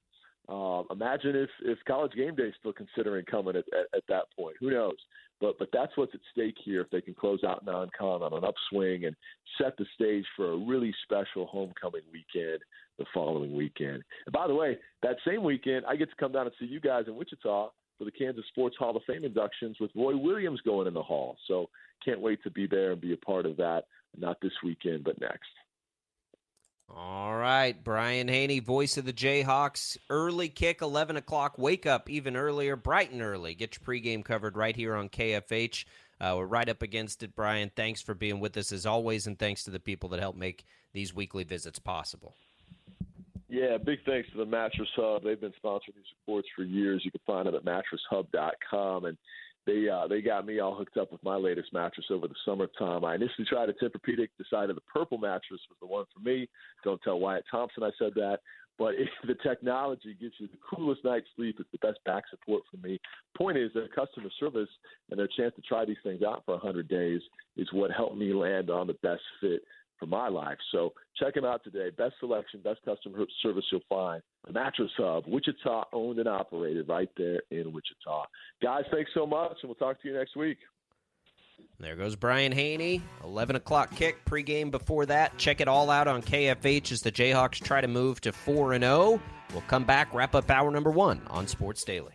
Um, 0.49 0.87
imagine 0.91 1.37
if 1.37 1.51
if 1.65 1.79
College 1.87 2.13
Game 2.15 2.35
Day 2.35 2.45
is 2.45 2.55
still 2.59 2.73
considering 2.73 3.25
coming 3.25 3.57
at, 3.57 3.65
at, 3.73 3.87
at 3.97 4.03
that 4.09 4.25
point. 4.37 4.57
Who 4.59 4.71
knows? 4.71 4.97
But 5.43 5.59
but 5.59 5.69
that's 5.73 5.95
what's 5.97 6.15
at 6.15 6.21
stake 6.33 6.57
here. 6.65 6.81
If 6.81 6.91
they 6.91 7.01
can 7.03 7.15
close 7.15 7.43
out 7.45 7.67
non-con 7.67 8.23
on 8.23 8.33
an 8.33 8.45
upswing 8.45 9.05
and 9.05 9.17
set 9.59 9.77
the 9.77 9.85
stage 9.95 10.25
for 10.37 10.53
a 10.53 10.57
really 10.57 10.95
special 11.03 11.47
homecoming 11.47 12.03
weekend 12.13 12.61
the 12.99 13.05
following 13.13 13.55
weekend. 13.57 14.05
And 14.27 14.33
by 14.33 14.47
the 14.47 14.55
way, 14.55 14.79
that 15.03 15.17
same 15.27 15.43
weekend, 15.43 15.85
I 15.87 15.97
get 15.97 16.11
to 16.11 16.17
come 16.17 16.33
down 16.33 16.47
and 16.47 16.55
see 16.61 16.67
you 16.67 16.79
guys 16.79 17.05
in 17.09 17.17
Wichita 17.17 17.71
for 17.99 18.05
the 18.05 18.11
Kansas 18.11 18.45
Sports 18.49 18.77
Hall 18.79 18.97
of 18.97 19.03
Fame 19.07 19.25
inductions 19.25 19.77
with 19.81 19.91
Roy 19.97 20.17
Williams 20.17 20.61
going 20.61 20.87
in 20.87 20.95
the 20.95 21.03
hall. 21.03 21.37
So 21.49 21.69
can't 22.05 22.21
wait 22.21 22.43
to 22.45 22.51
be 22.51 22.67
there 22.67 22.93
and 22.93 23.01
be 23.01 23.13
a 23.13 23.17
part 23.17 23.45
of 23.45 23.57
that. 23.57 23.85
Not 24.17 24.41
this 24.41 24.53
weekend, 24.63 25.05
but 25.05 25.21
next. 25.21 25.49
All 26.89 27.35
right, 27.37 27.83
Brian 27.83 28.29
Hanni, 28.29 28.61
voice 28.61 28.97
of 28.97 29.05
the 29.05 29.13
Jayhawks. 29.13 29.97
Early 30.11 30.49
kick, 30.49 30.83
11 30.83 31.17
o'clock. 31.17 31.57
Wake 31.59 31.87
up 31.87 32.11
even 32.11 32.37
earlier, 32.37 32.77
bright 32.77 33.11
and 33.11 33.23
early. 33.23 33.55
Get 33.55 33.79
your 33.79 33.87
pregame 33.87 34.25
covered 34.25 34.57
right 34.57 34.77
here 34.77 34.95
on 34.95 35.09
KFH. 35.09 35.85
Uh, 36.21 36.35
we're 36.37 36.47
right 36.47 36.69
up 36.69 36.83
against 36.83 37.23
it, 37.23 37.35
Brian. 37.35 37.71
Thanks 37.75 38.01
for 38.01 38.15
being 38.15 38.41
with 38.41 38.57
us 38.57 38.71
as 38.73 38.87
always, 38.87 39.27
and 39.27 39.39
thanks 39.39 39.65
to 39.65 39.71
the 39.71 39.81
people 39.81 40.09
that 40.11 40.21
help 40.21 40.37
make 40.37 40.65
these 40.93 41.15
weekly 41.15 41.45
visits 41.45 41.79
possible. 41.79 42.35
Yeah, 43.49 43.77
big 43.77 43.99
thanks 44.07 44.31
to 44.31 44.39
the 44.39 44.47
Mattress 44.47 44.89
Hub. 44.97 45.25
They've 45.25 45.41
been 45.41 45.53
sponsoring 45.63 45.95
these 45.97 46.13
reports 46.27 46.49
for 46.57 46.63
years. 46.63 47.03
You 47.05 47.11
can 47.11 47.21
find 47.27 47.47
them 47.47 47.55
at 47.55 47.65
mattresshub.com. 47.65 49.05
And 49.05 49.19
they 49.67 49.89
uh, 49.89 50.07
they 50.09 50.21
got 50.21 50.47
me 50.47 50.61
all 50.61 50.75
hooked 50.75 50.97
up 50.97 51.13
with 51.13 51.23
my 51.23 51.37
latest 51.37 51.73
mattress 51.73 52.07
over 52.11 52.27
the 52.27 52.35
summertime. 52.45 53.05
I 53.05 53.15
initially 53.15 53.47
tried 53.47 53.69
a 53.69 53.73
Tempur-Pedic, 53.73 54.29
decided 54.39 54.77
the 54.77 54.81
purple 54.93 55.19
mattress 55.19 55.61
was 55.69 55.77
the 55.81 55.87
one 55.87 56.05
for 56.13 56.21
me. 56.21 56.49
Don't 56.85 57.01
tell 57.03 57.21
Wyatt 57.21 57.45
Thompson 57.51 57.83
I 57.83 57.91
said 57.99 58.13
that. 58.17 58.39
But 58.79 58.95
if 58.95 59.09
the 59.27 59.35
technology 59.47 60.17
gives 60.21 60.35
you 60.39 60.49
the 60.49 60.59
coolest 60.69 61.05
night's 61.05 61.27
sleep, 61.37 61.57
it's 61.61 61.69
the 61.73 61.87
best 61.87 61.99
back 62.05 62.25
support 62.31 62.63
for 62.71 62.85
me. 62.85 63.01
Point 63.37 63.59
is, 63.59 63.71
their 63.75 63.89
customer 63.89 64.31
service 64.41 64.69
and 65.11 65.19
their 65.19 65.29
chance 65.37 65.55
to 65.57 65.63
try 65.63 65.85
these 65.85 65.97
things 66.03 66.23
out 66.23 66.43
for 66.45 66.55
100 66.55 66.89
days 66.89 67.21
is 67.57 67.69
what 67.73 67.91
helped 67.91 68.17
me 68.17 68.33
land 68.33 68.71
on 68.71 68.87
the 68.87 68.95
best 68.95 69.23
fit 69.41 69.63
for 70.03 70.07
my 70.09 70.29
life. 70.29 70.59
So 70.73 70.93
check 71.17 71.35
them 71.35 71.45
out 71.45 71.63
today. 71.63 71.91
Best 71.97 72.15
selection, 72.19 72.61
best 72.61 72.81
customer 72.85 73.25
service 73.41 73.65
you'll 73.71 73.83
find. 73.89 74.21
The 74.47 74.53
Mattress 74.53 74.91
Hub, 74.97 75.25
Wichita, 75.29 75.85
owned 75.93 76.19
and 76.19 76.29
operated 76.29 76.89
right 76.89 77.09
there 77.17 77.41
in 77.53 77.73
Wichita. 77.73 78.25
Guys, 78.61 78.83
thanks 78.91 79.13
so 79.15 79.27
much, 79.27 79.59
and 79.63 79.69
we'll 79.69 79.77
talk 79.77 80.03
to 80.03 80.09
you 80.09 80.15
next 80.15 80.35
week. 80.35 80.59
There 81.79 81.95
goes 81.95 82.17
Brian 82.17 82.51
Hanni. 82.51 83.01
11 83.23 83.55
o'clock 83.55 83.95
kick 83.95 84.25
pregame 84.25 84.73
before 84.73 85.07
that. 85.07 85.39
Check 85.39 85.61
it 85.61 85.69
all 85.69 85.89
out 85.89 86.09
on 86.09 86.21
KFH 86.21 86.91
as 86.91 87.01
the 87.01 87.13
Jayhawks 87.13 87.63
try 87.63 87.81
to 87.81 87.89
move 87.89 88.21
to 88.23 88.33
4 88.33 88.73
and 88.73 88.83
0. 88.83 89.21
We'll 89.53 89.63
come 89.69 89.85
back, 89.85 90.13
wrap 90.13 90.35
up 90.35 90.51
hour 90.51 90.71
number 90.73 90.91
one 90.91 91.23
on 91.29 91.47
Sports 91.47 91.85
Daily. 91.85 92.15